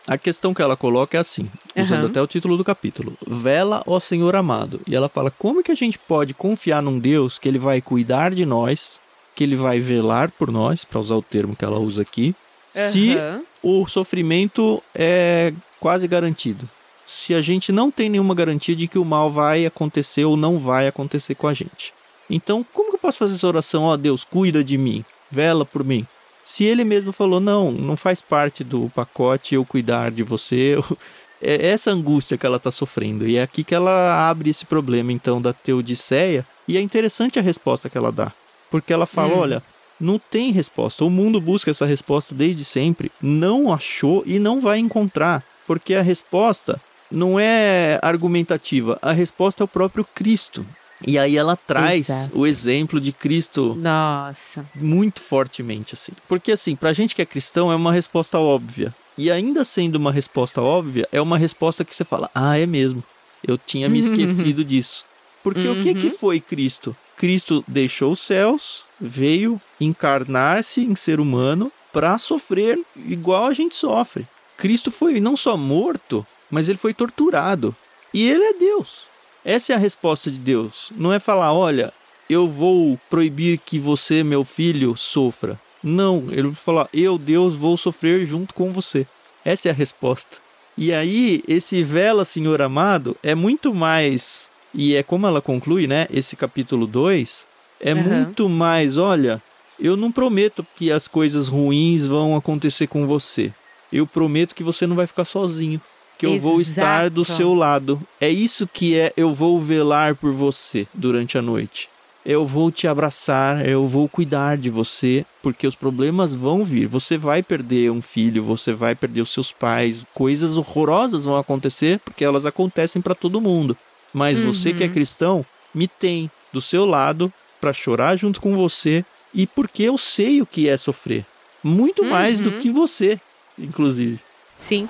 A 0.08 0.18
questão 0.18 0.52
que 0.52 0.60
ela 0.60 0.76
coloca 0.76 1.16
é 1.16 1.20
assim, 1.20 1.48
usando 1.76 2.00
Aham. 2.00 2.08
até 2.08 2.20
o 2.20 2.26
título 2.26 2.56
do 2.56 2.64
capítulo: 2.64 3.16
Vela, 3.26 3.82
ó 3.86 4.00
Senhor 4.00 4.34
amado. 4.34 4.80
E 4.86 4.96
ela 4.96 5.08
fala: 5.08 5.30
como 5.30 5.62
que 5.62 5.70
a 5.70 5.76
gente 5.76 5.98
pode 5.98 6.34
confiar 6.34 6.82
num 6.82 6.98
Deus 6.98 7.38
que 7.38 7.48
ele 7.48 7.58
vai 7.58 7.80
cuidar 7.80 8.34
de 8.34 8.44
nós, 8.44 9.00
que 9.34 9.44
ele 9.44 9.54
vai 9.54 9.78
velar 9.78 10.30
por 10.32 10.50
nós, 10.50 10.84
para 10.84 10.98
usar 10.98 11.14
o 11.14 11.22
termo 11.22 11.54
que 11.54 11.64
ela 11.64 11.78
usa 11.78 12.02
aqui, 12.02 12.34
se 12.72 13.16
Aham. 13.16 13.42
o 13.62 13.86
sofrimento 13.86 14.82
é 14.94 15.52
quase 15.78 16.08
garantido? 16.08 16.68
Se 17.06 17.34
a 17.34 17.42
gente 17.42 17.70
não 17.70 17.90
tem 17.90 18.08
nenhuma 18.08 18.34
garantia 18.34 18.74
de 18.74 18.88
que 18.88 18.98
o 18.98 19.04
mal 19.04 19.30
vai 19.30 19.66
acontecer 19.66 20.24
ou 20.24 20.36
não 20.36 20.58
vai 20.58 20.88
acontecer 20.88 21.34
com 21.34 21.46
a 21.46 21.54
gente. 21.54 21.92
Então, 22.30 22.64
como 22.72 22.90
que 22.90 22.96
eu 22.96 23.00
posso 23.00 23.18
fazer 23.18 23.34
essa 23.34 23.46
oração? 23.46 23.84
Ó 23.84 23.96
Deus, 23.96 24.24
cuida 24.24 24.64
de 24.64 24.78
mim, 24.78 25.04
vela 25.30 25.64
por 25.64 25.84
mim. 25.84 26.06
Se 26.44 26.64
ele 26.64 26.84
mesmo 26.84 27.12
falou, 27.12 27.40
não, 27.40 27.70
não 27.70 27.96
faz 27.96 28.20
parte 28.20 28.64
do 28.64 28.90
pacote 28.94 29.54
eu 29.54 29.64
cuidar 29.64 30.10
de 30.10 30.22
você, 30.22 30.76
é 31.40 31.68
essa 31.68 31.90
angústia 31.90 32.36
que 32.36 32.46
ela 32.46 32.56
está 32.56 32.70
sofrendo. 32.70 33.26
E 33.26 33.36
é 33.36 33.42
aqui 33.42 33.62
que 33.64 33.74
ela 33.74 34.28
abre 34.28 34.50
esse 34.50 34.66
problema, 34.66 35.12
então, 35.12 35.40
da 35.40 35.52
teodiceia. 35.52 36.46
E 36.66 36.76
é 36.76 36.80
interessante 36.80 37.38
a 37.38 37.42
resposta 37.42 37.88
que 37.88 37.98
ela 37.98 38.12
dá. 38.12 38.32
Porque 38.70 38.92
ela 38.92 39.06
fala, 39.06 39.34
Hum. 39.34 39.38
olha, 39.38 39.62
não 40.00 40.18
tem 40.18 40.50
resposta. 40.50 41.04
O 41.04 41.10
mundo 41.10 41.40
busca 41.40 41.70
essa 41.70 41.86
resposta 41.86 42.34
desde 42.34 42.64
sempre, 42.64 43.12
não 43.20 43.72
achou 43.72 44.22
e 44.26 44.38
não 44.38 44.60
vai 44.60 44.78
encontrar. 44.78 45.44
Porque 45.66 45.94
a 45.94 46.02
resposta 46.02 46.80
não 47.10 47.38
é 47.38 48.00
argumentativa, 48.02 48.98
a 49.00 49.12
resposta 49.12 49.62
é 49.62 49.64
o 49.64 49.68
próprio 49.68 50.04
Cristo. 50.14 50.66
E 51.06 51.18
aí 51.18 51.36
ela 51.36 51.56
traz 51.56 52.08
Exato. 52.08 52.38
o 52.38 52.46
exemplo 52.46 53.00
de 53.00 53.12
Cristo 53.12 53.74
Nossa. 53.78 54.64
muito 54.74 55.20
fortemente, 55.20 55.94
assim. 55.94 56.12
Porque, 56.28 56.52
assim, 56.52 56.76
pra 56.76 56.92
gente 56.92 57.14
que 57.14 57.22
é 57.22 57.26
cristão, 57.26 57.70
é 57.70 57.76
uma 57.76 57.92
resposta 57.92 58.38
óbvia. 58.38 58.94
E 59.16 59.30
ainda 59.30 59.64
sendo 59.64 59.96
uma 59.96 60.12
resposta 60.12 60.60
óbvia, 60.62 61.06
é 61.12 61.20
uma 61.20 61.36
resposta 61.36 61.84
que 61.84 61.94
você 61.94 62.04
fala, 62.04 62.30
ah, 62.34 62.58
é 62.58 62.66
mesmo. 62.66 63.02
Eu 63.46 63.58
tinha 63.58 63.88
me 63.88 63.98
esquecido 64.00 64.64
disso. 64.64 65.04
Porque 65.42 65.68
o 65.68 65.82
que, 65.82 65.94
que 65.94 66.10
foi 66.10 66.40
Cristo? 66.40 66.96
Cristo 67.16 67.64
deixou 67.66 68.12
os 68.12 68.20
céus, 68.20 68.84
veio 69.00 69.60
encarnar-se 69.80 70.80
em 70.80 70.94
ser 70.94 71.20
humano 71.20 71.70
para 71.92 72.16
sofrer 72.16 72.80
igual 72.96 73.46
a 73.46 73.54
gente 73.54 73.74
sofre. 73.74 74.26
Cristo 74.56 74.90
foi 74.90 75.20
não 75.20 75.36
só 75.36 75.56
morto, 75.56 76.26
mas 76.50 76.68
ele 76.68 76.78
foi 76.78 76.94
torturado. 76.94 77.74
E 78.14 78.28
ele 78.28 78.44
é 78.44 78.52
Deus. 78.54 79.11
Essa 79.44 79.72
é 79.72 79.76
a 79.76 79.78
resposta 79.78 80.30
de 80.30 80.38
Deus. 80.38 80.92
Não 80.96 81.12
é 81.12 81.18
falar, 81.18 81.52
olha, 81.52 81.92
eu 82.28 82.48
vou 82.48 82.98
proibir 83.10 83.58
que 83.58 83.78
você, 83.78 84.22
meu 84.22 84.44
filho, 84.44 84.96
sofra. 84.96 85.60
Não, 85.82 86.28
ele 86.30 86.42
vai 86.42 86.54
falar, 86.54 86.88
eu, 86.94 87.18
Deus, 87.18 87.54
vou 87.54 87.76
sofrer 87.76 88.24
junto 88.26 88.54
com 88.54 88.72
você. 88.72 89.06
Essa 89.44 89.68
é 89.68 89.70
a 89.70 89.74
resposta. 89.74 90.38
E 90.78 90.92
aí, 90.92 91.42
esse 91.46 91.82
vela, 91.82 92.24
Senhor 92.24 92.62
amado, 92.62 93.16
é 93.22 93.34
muito 93.34 93.74
mais. 93.74 94.48
E 94.72 94.94
é 94.94 95.02
como 95.02 95.26
ela 95.26 95.42
conclui, 95.42 95.86
né? 95.86 96.06
Esse 96.10 96.36
capítulo 96.36 96.86
2 96.86 97.46
é 97.80 97.92
uhum. 97.92 98.02
muito 98.02 98.48
mais, 98.48 98.96
olha, 98.96 99.42
eu 99.78 99.96
não 99.96 100.12
prometo 100.12 100.64
que 100.76 100.90
as 100.90 101.08
coisas 101.08 101.48
ruins 101.48 102.06
vão 102.06 102.36
acontecer 102.36 102.86
com 102.86 103.06
você. 103.06 103.52
Eu 103.92 104.06
prometo 104.06 104.54
que 104.54 104.62
você 104.62 104.86
não 104.86 104.96
vai 104.96 105.06
ficar 105.06 105.24
sozinho. 105.24 105.80
Que 106.18 106.26
eu 106.26 106.34
Exato. 106.34 106.48
vou 106.48 106.60
estar 106.60 107.10
do 107.10 107.24
seu 107.24 107.54
lado. 107.54 108.00
É 108.20 108.28
isso 108.28 108.66
que 108.66 108.96
é 108.98 109.12
eu 109.16 109.34
vou 109.34 109.60
velar 109.60 110.14
por 110.14 110.32
você 110.32 110.86
durante 110.94 111.36
a 111.36 111.42
noite 111.42 111.88
eu 112.24 112.46
vou 112.46 112.70
te 112.70 112.86
abraçar, 112.86 113.68
eu 113.68 113.84
vou 113.84 114.08
cuidar 114.08 114.56
de 114.56 114.70
você, 114.70 115.26
porque 115.42 115.66
os 115.66 115.74
problemas 115.74 116.34
vão 116.34 116.64
vir. 116.64 116.86
Você 116.86 117.18
vai 117.18 117.42
perder 117.42 117.90
um 117.90 118.00
filho, 118.00 118.44
você 118.44 118.72
vai 118.72 118.94
perder 118.94 119.22
os 119.22 119.32
seus 119.32 119.50
pais, 119.50 120.04
coisas 120.14 120.56
horrorosas 120.56 121.24
vão 121.24 121.36
acontecer, 121.36 121.98
porque 122.04 122.24
elas 122.24 122.46
acontecem 122.46 123.02
para 123.02 123.14
todo 123.14 123.40
mundo. 123.40 123.76
Mas 124.12 124.38
uhum. 124.38 124.52
você 124.52 124.72
que 124.72 124.84
é 124.84 124.86
uhum. 124.86 124.92
cristão, 124.92 125.46
me 125.74 125.88
tem 125.88 126.30
do 126.52 126.60
seu 126.60 126.86
lado 126.86 127.32
para 127.60 127.72
chorar 127.72 128.16
junto 128.16 128.40
com 128.40 128.54
você 128.54 129.04
e 129.34 129.46
porque 129.46 129.82
eu 129.82 129.98
sei 129.98 130.40
o 130.40 130.46
que 130.46 130.68
é 130.68 130.76
sofrer. 130.76 131.24
Muito 131.62 132.02
uhum. 132.02 132.10
mais 132.10 132.38
do 132.38 132.50
uhum. 132.50 132.58
que 132.60 132.70
você, 132.70 133.18
inclusive. 133.58 134.20
Sim. 134.58 134.88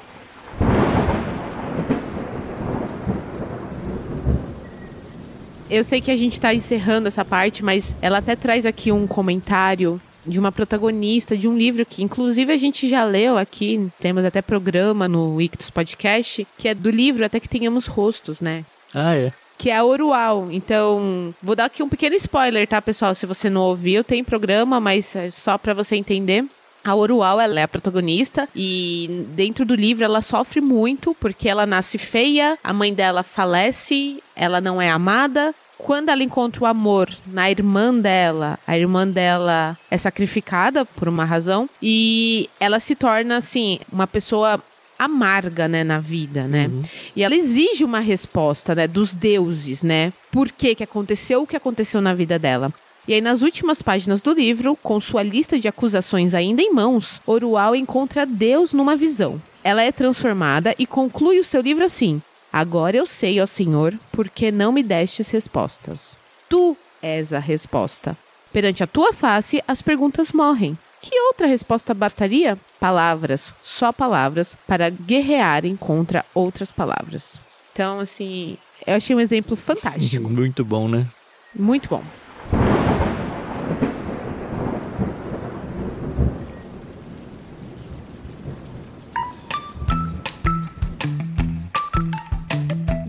Eu 5.73 5.83
sei 5.83 6.03
que 6.03 6.11
a 6.11 6.17
gente 6.19 6.35
está 6.35 6.53
encerrando 6.53 7.09
essa 7.09 7.25
parte, 7.25 7.65
mas 7.65 7.95
ela 8.03 8.19
até 8.19 8.37
traz 8.37 8.67
aqui 8.67 8.93
um 8.93 9.07
comentário 9.07 9.99
de 10.27 10.39
uma 10.39 10.53
protagonista 10.53 11.35
de 11.35 11.49
um 11.49 11.57
livro 11.57 11.87
que, 11.87 12.03
inclusive, 12.03 12.53
a 12.53 12.59
gente 12.59 12.87
já 12.87 13.03
leu 13.07 13.39
aqui, 13.39 13.89
temos 13.99 14.23
até 14.23 14.43
programa 14.43 15.09
no 15.09 15.41
Ictus 15.41 15.71
Podcast, 15.71 16.47
que 16.59 16.69
é 16.69 16.75
do 16.75 16.91
livro 16.91 17.25
Até 17.25 17.41
que 17.41 17.49
Tenhamos 17.49 17.87
Rostos, 17.87 18.43
né? 18.43 18.67
Ah, 18.95 19.17
é 19.17 19.33
que 19.57 19.71
é 19.71 19.77
a 19.77 19.85
Orual. 19.85 20.49
Então, 20.51 21.33
vou 21.41 21.55
dar 21.55 21.67
aqui 21.67 21.83
um 21.83 21.89
pequeno 21.89 22.17
spoiler, 22.17 22.67
tá, 22.67 22.83
pessoal? 22.83 23.15
Se 23.15 23.25
você 23.25 23.49
não 23.49 23.63
ouviu, 23.63 24.03
tem 24.03 24.25
programa, 24.25 24.81
mas 24.81 25.15
é 25.15 25.31
só 25.31 25.57
para 25.57 25.73
você 25.73 25.97
entender. 25.97 26.45
A 26.85 26.97
Orual, 26.97 27.41
ela 27.41 27.61
é 27.61 27.63
a 27.63 27.69
protagonista 27.69 28.49
e 28.57 29.25
dentro 29.29 29.65
do 29.65 29.77
livro 29.77 30.05
ela 30.05 30.21
sofre 30.21 30.61
muito 30.61 31.15
porque 31.15 31.49
ela 31.49 31.65
nasce 31.65 31.97
feia, 31.97 32.59
a 32.63 32.73
mãe 32.73 32.93
dela 32.93 33.23
falece, 33.23 34.21
ela 34.35 34.61
não 34.61 34.83
é 34.83 34.91
amada 34.91 35.55
quando 35.83 36.11
ela 36.11 36.23
encontra 36.23 36.63
o 36.63 36.67
amor 36.67 37.11
na 37.27 37.51
irmã 37.51 37.93
dela, 37.93 38.59
a 38.67 38.79
irmã 38.79 39.07
dela 39.07 39.77
é 39.91 39.99
sacrificada 39.99 40.85
por 40.85 41.09
uma 41.09 41.25
razão 41.25 41.69
e 41.83 42.49
ela 42.61 42.79
se 42.79 42.95
torna 42.95 43.37
assim 43.37 43.81
uma 43.93 44.07
pessoa 44.07 44.63
amarga, 44.97 45.67
né, 45.67 45.83
na 45.83 45.99
vida, 45.99 46.47
né? 46.47 46.69
Uhum. 46.69 46.83
E 47.17 47.25
ela 47.25 47.35
exige 47.35 47.85
uma 47.85 47.99
resposta, 47.99 48.73
né, 48.73 48.87
dos 48.87 49.13
deuses, 49.15 49.83
né? 49.83 50.13
Por 50.31 50.49
que 50.49 50.77
que 50.77 50.85
aconteceu 50.85 51.43
o 51.43 51.47
que 51.47 51.57
aconteceu 51.57 52.01
na 52.01 52.15
vida 52.15 52.39
dela? 52.39 52.73
E 53.09 53.15
aí, 53.15 53.21
nas 53.21 53.43
últimas 53.43 53.83
páginas 53.83 54.23
do 54.23 54.33
livro, 54.33 54.79
com 54.81 55.01
sua 55.01 55.25
lista 55.25 55.59
de 55.59 55.67
acusações 55.67 56.35
ainda 56.35 56.63
em 56.63 56.73
mãos, 56.73 57.21
Orual 57.27 57.75
encontra 57.75 58.25
Deus 58.25 58.73
numa 58.73 58.95
visão. 58.95 59.43
Ela 59.65 59.83
é 59.83 59.91
transformada 59.91 60.73
e 60.79 60.87
conclui 60.87 61.41
o 61.41 61.45
seu 61.45 61.61
livro 61.61 61.85
assim: 61.85 62.23
Agora 62.53 62.97
eu 62.97 63.07
sei, 63.07 63.41
ó 63.41 63.47
Senhor, 63.47 63.99
porque 64.13 64.53
não 64.53 64.73
me 64.73 64.83
destes 64.83 65.31
respostas. 65.31 66.17
Tu 66.49 66.77
és 67.01 67.33
a 67.33 67.39
resposta. 67.39 68.17
Perante 68.53 68.85
a 68.85 68.87
tua 68.87 69.13
face, 69.15 69.63
as 69.67 69.81
perguntas 69.81 70.33
morrem. 70.33 70.77
Que 71.01 71.19
outra 71.23 71.47
resposta 71.47 71.95
bastaria? 71.95 72.59
Palavras, 72.79 73.53
só 73.63 73.93
palavras, 73.93 74.57
para 74.67 74.91
guerrearem 74.91 75.75
contra 75.77 76.25
outras 76.35 76.71
palavras. 76.71 77.41
Então, 77.73 77.99
assim, 77.99 78.57
eu 78.87 78.95
achei 78.95 79.17
um 79.17 79.21
exemplo 79.21 79.57
fantástico. 79.57 80.29
Muito 80.31 80.65
bom, 80.65 80.87
né? 80.87 81.07
Muito 81.55 81.89
bom. 81.89 82.05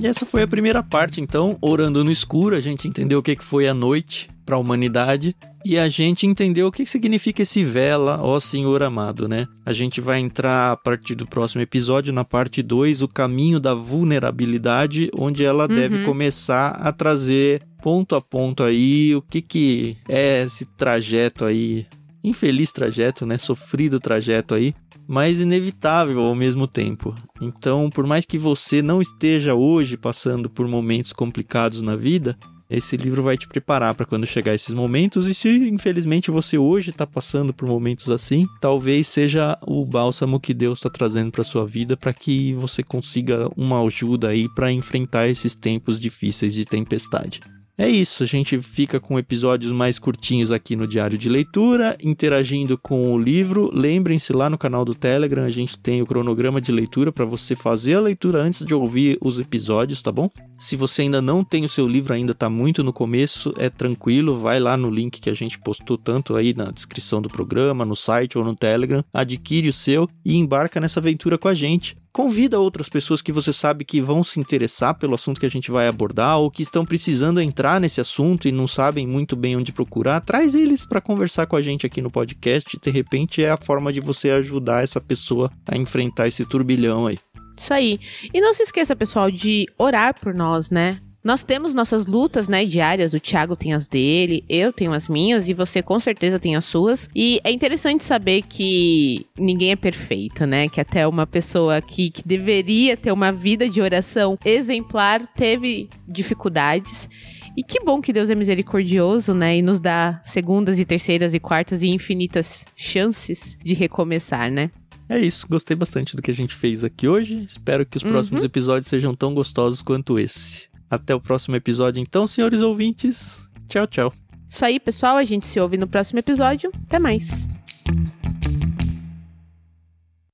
E 0.03 0.05
essa 0.05 0.25
foi 0.25 0.41
a 0.41 0.47
primeira 0.47 0.83
parte, 0.83 1.21
então, 1.21 1.57
orando 1.61 2.03
no 2.03 2.11
escuro, 2.11 2.57
a 2.57 2.59
gente 2.59 2.89
entendeu 2.89 3.19
o 3.19 3.23
que 3.23 3.37
foi 3.39 3.69
a 3.69 3.73
noite 3.73 4.29
para 4.45 4.57
a 4.57 4.59
humanidade 4.59 5.33
e 5.63 5.77
a 5.77 5.87
gente 5.87 6.27
entendeu 6.27 6.67
o 6.67 6.71
que 6.73 6.85
significa 6.85 7.41
esse 7.41 7.63
vela, 7.63 8.19
ó 8.21 8.37
Senhor 8.37 8.83
amado, 8.83 9.29
né? 9.29 9.47
A 9.65 9.71
gente 9.71 10.01
vai 10.01 10.19
entrar 10.19 10.73
a 10.73 10.75
partir 10.75 11.15
do 11.15 11.25
próximo 11.25 11.61
episódio, 11.61 12.11
na 12.11 12.25
parte 12.25 12.61
2, 12.61 13.01
o 13.01 13.07
caminho 13.07 13.61
da 13.61 13.73
vulnerabilidade, 13.73 15.09
onde 15.17 15.45
ela 15.45 15.69
uhum. 15.69 15.73
deve 15.73 16.03
começar 16.03 16.71
a 16.71 16.91
trazer 16.91 17.63
ponto 17.81 18.13
a 18.13 18.19
ponto 18.19 18.61
aí 18.61 19.15
o 19.15 19.21
que 19.21 19.41
que 19.41 19.95
é 20.09 20.43
esse 20.43 20.65
trajeto 20.65 21.45
aí, 21.45 21.87
infeliz 22.21 22.73
trajeto, 22.73 23.25
né? 23.25 23.37
Sofrido 23.37 24.01
trajeto 24.01 24.53
aí 24.53 24.75
mas 25.07 25.39
inevitável 25.39 26.21
ao 26.21 26.35
mesmo 26.35 26.67
tempo. 26.67 27.13
Então, 27.41 27.89
por 27.89 28.05
mais 28.05 28.25
que 28.25 28.37
você 28.37 28.81
não 28.81 29.01
esteja 29.01 29.53
hoje 29.53 29.97
passando 29.97 30.49
por 30.49 30.67
momentos 30.67 31.13
complicados 31.13 31.81
na 31.81 31.95
vida, 31.95 32.37
esse 32.69 32.97
livro 32.97 33.21
vai 33.21 33.37
te 33.37 33.47
preparar 33.47 33.93
para 33.93 34.05
quando 34.05 34.25
chegar 34.25 34.55
esses 34.55 34.73
momentos. 34.73 35.27
E 35.27 35.33
se 35.33 35.49
infelizmente 35.49 36.31
você 36.31 36.57
hoje 36.57 36.89
está 36.89 37.05
passando 37.05 37.53
por 37.53 37.67
momentos 37.67 38.09
assim, 38.09 38.47
talvez 38.59 39.07
seja 39.07 39.57
o 39.61 39.85
bálsamo 39.85 40.39
que 40.39 40.53
Deus 40.53 40.79
está 40.79 40.89
trazendo 40.89 41.31
para 41.31 41.43
sua 41.43 41.65
vida 41.67 41.95
para 41.95 42.13
que 42.13 42.53
você 42.53 42.81
consiga 42.81 43.47
uma 43.55 43.83
ajuda 43.83 44.29
aí 44.29 44.47
para 44.55 44.71
enfrentar 44.71 45.27
esses 45.27 45.53
tempos 45.53 45.99
difíceis 45.99 46.55
de 46.55 46.65
tempestade. 46.65 47.39
É 47.83 47.89
isso, 47.89 48.23
a 48.23 48.25
gente 48.25 48.61
fica 48.61 48.97
com 48.97 49.19
episódios 49.19 49.69
mais 49.69 49.99
curtinhos 49.99 50.53
aqui 50.53 50.73
no 50.73 50.87
Diário 50.87 51.17
de 51.17 51.27
Leitura, 51.27 51.97
interagindo 52.01 52.77
com 52.77 53.13
o 53.13 53.19
livro. 53.19 53.69
Lembrem-se 53.73 54.31
lá 54.31 54.49
no 54.49 54.57
canal 54.57 54.85
do 54.85 54.95
Telegram, 54.95 55.43
a 55.43 55.49
gente 55.49 55.77
tem 55.77 56.01
o 56.01 56.05
cronograma 56.05 56.61
de 56.61 56.71
leitura 56.71 57.11
para 57.11 57.25
você 57.25 57.57
fazer 57.57 57.95
a 57.95 57.99
leitura 57.99 58.41
antes 58.41 58.63
de 58.63 58.73
ouvir 58.73 59.17
os 59.19 59.37
episódios, 59.37 60.01
tá 60.01 60.13
bom? 60.13 60.29
Se 60.57 60.77
você 60.77 61.01
ainda 61.01 61.21
não 61.21 61.43
tem 61.43 61.65
o 61.65 61.69
seu 61.69 61.85
livro, 61.85 62.13
ainda 62.13 62.31
está 62.31 62.49
muito 62.49 62.85
no 62.85 62.93
começo, 62.93 63.53
é 63.57 63.69
tranquilo, 63.69 64.39
vai 64.39 64.61
lá 64.61 64.77
no 64.77 64.89
link 64.89 65.19
que 65.19 65.29
a 65.29 65.33
gente 65.33 65.59
postou 65.59 65.97
tanto 65.97 66.37
aí 66.37 66.53
na 66.53 66.71
descrição 66.71 67.21
do 67.21 67.27
programa, 67.27 67.83
no 67.83 67.97
site 67.97 68.37
ou 68.37 68.45
no 68.45 68.55
Telegram, 68.55 69.03
adquire 69.13 69.67
o 69.67 69.73
seu 69.73 70.07
e 70.23 70.37
embarca 70.37 70.79
nessa 70.79 71.01
aventura 71.01 71.37
com 71.37 71.49
a 71.49 71.53
gente. 71.53 71.97
Convida 72.13 72.59
outras 72.59 72.87
pessoas 72.87 73.23
que 73.23 73.31
você 73.31 73.51
sabe 73.51 73.83
que 73.83 73.99
vão 73.99 74.23
se 74.23 74.39
interessar 74.39 74.93
pelo 74.93 75.15
assunto 75.15 75.39
que 75.39 75.47
a 75.47 75.49
gente 75.49 75.71
vai 75.71 75.87
abordar 75.87 76.37
ou 76.37 76.51
que 76.51 76.61
estão 76.61 76.85
precisando 76.85 77.41
entrar 77.41 77.81
nesse 77.81 77.99
assunto 77.99 78.47
e 78.47 78.51
não 78.51 78.67
sabem 78.67 79.07
muito 79.07 79.35
bem 79.35 79.57
onde 79.57 79.71
procurar. 79.71 80.21
Traz 80.21 80.53
eles 80.53 80.85
para 80.85 81.01
conversar 81.01 81.47
com 81.47 81.55
a 81.55 81.61
gente 81.61 81.87
aqui 81.87 82.03
no 82.03 82.11
podcast. 82.11 82.79
De 82.79 82.91
repente 82.91 83.43
é 83.43 83.49
a 83.49 83.57
forma 83.57 83.91
de 83.91 83.99
você 83.99 84.29
ajudar 84.29 84.83
essa 84.83 85.01
pessoa 85.01 85.51
a 85.67 85.75
enfrentar 85.75 86.27
esse 86.27 86.45
turbilhão 86.45 87.07
aí. 87.07 87.17
Isso 87.57 87.73
aí. 87.73 87.99
E 88.31 88.39
não 88.39 88.53
se 88.53 88.61
esqueça, 88.61 88.95
pessoal, 88.95 89.31
de 89.31 89.65
orar 89.79 90.13
por 90.19 90.35
nós, 90.35 90.69
né? 90.69 90.99
Nós 91.23 91.41
temos 91.41 91.73
nossas 91.73 92.05
lutas, 92.05 92.49
né, 92.49 92.65
diárias. 92.65 93.13
O 93.13 93.19
Thiago 93.19 93.55
tem 93.55 93.73
as 93.73 93.87
dele, 93.87 94.43
eu 94.49 94.73
tenho 94.73 94.91
as 94.91 95.07
minhas 95.07 95.47
e 95.47 95.53
você 95.53 95.81
com 95.81 95.97
certeza 95.99 96.37
tem 96.37 96.55
as 96.55 96.65
suas. 96.65 97.09
E 97.15 97.39
é 97.43 97.51
interessante 97.51 98.03
saber 98.03 98.41
que 98.41 99.25
ninguém 99.37 99.71
é 99.71 99.75
perfeito, 99.75 100.45
né? 100.45 100.67
Que 100.67 100.81
até 100.81 101.07
uma 101.07 101.25
pessoa 101.25 101.81
que, 101.81 102.09
que 102.09 102.27
deveria 102.27 102.97
ter 102.97 103.11
uma 103.11 103.31
vida 103.31 103.69
de 103.69 103.81
oração 103.81 104.37
exemplar 104.43 105.25
teve 105.33 105.89
dificuldades. 106.05 107.07
E 107.55 107.63
que 107.63 107.79
bom 107.79 108.01
que 108.01 108.11
Deus 108.11 108.29
é 108.29 108.35
misericordioso, 108.35 109.33
né? 109.33 109.57
E 109.57 109.61
nos 109.61 109.79
dá 109.79 110.19
segundas 110.25 110.77
e 110.77 110.83
terceiras 110.83 111.33
e 111.33 111.39
quartas 111.39 111.83
e 111.83 111.87
infinitas 111.87 112.65
chances 112.75 113.57
de 113.63 113.73
recomeçar, 113.73 114.51
né? 114.51 114.71
É 115.07 115.19
isso, 115.19 115.47
gostei 115.47 115.75
bastante 115.75 116.15
do 116.15 116.21
que 116.21 116.31
a 116.31 116.33
gente 116.33 116.55
fez 116.55 116.83
aqui 116.83 117.07
hoje. 117.07 117.45
Espero 117.47 117.85
que 117.85 117.97
os 117.97 118.03
próximos 118.03 118.41
uhum. 118.41 118.47
episódios 118.47 118.87
sejam 118.87 119.13
tão 119.13 119.33
gostosos 119.33 119.83
quanto 119.83 120.17
esse. 120.17 120.72
Até 120.93 121.15
o 121.15 121.19
próximo 121.19 121.55
episódio, 121.55 121.99
então, 121.99 122.27
senhores 122.27 122.61
ouvintes. 122.61 123.49
Tchau, 123.67 123.87
tchau. 123.87 124.13
Isso 124.47 124.63
aí, 124.63 124.79
pessoal. 124.79 125.17
A 125.17 125.23
gente 125.23 125.43
se 125.47 125.59
ouve 125.59 125.75
no 125.75 125.87
próximo 125.87 126.19
episódio. 126.19 126.71
Até 126.85 126.99
mais. 126.99 127.47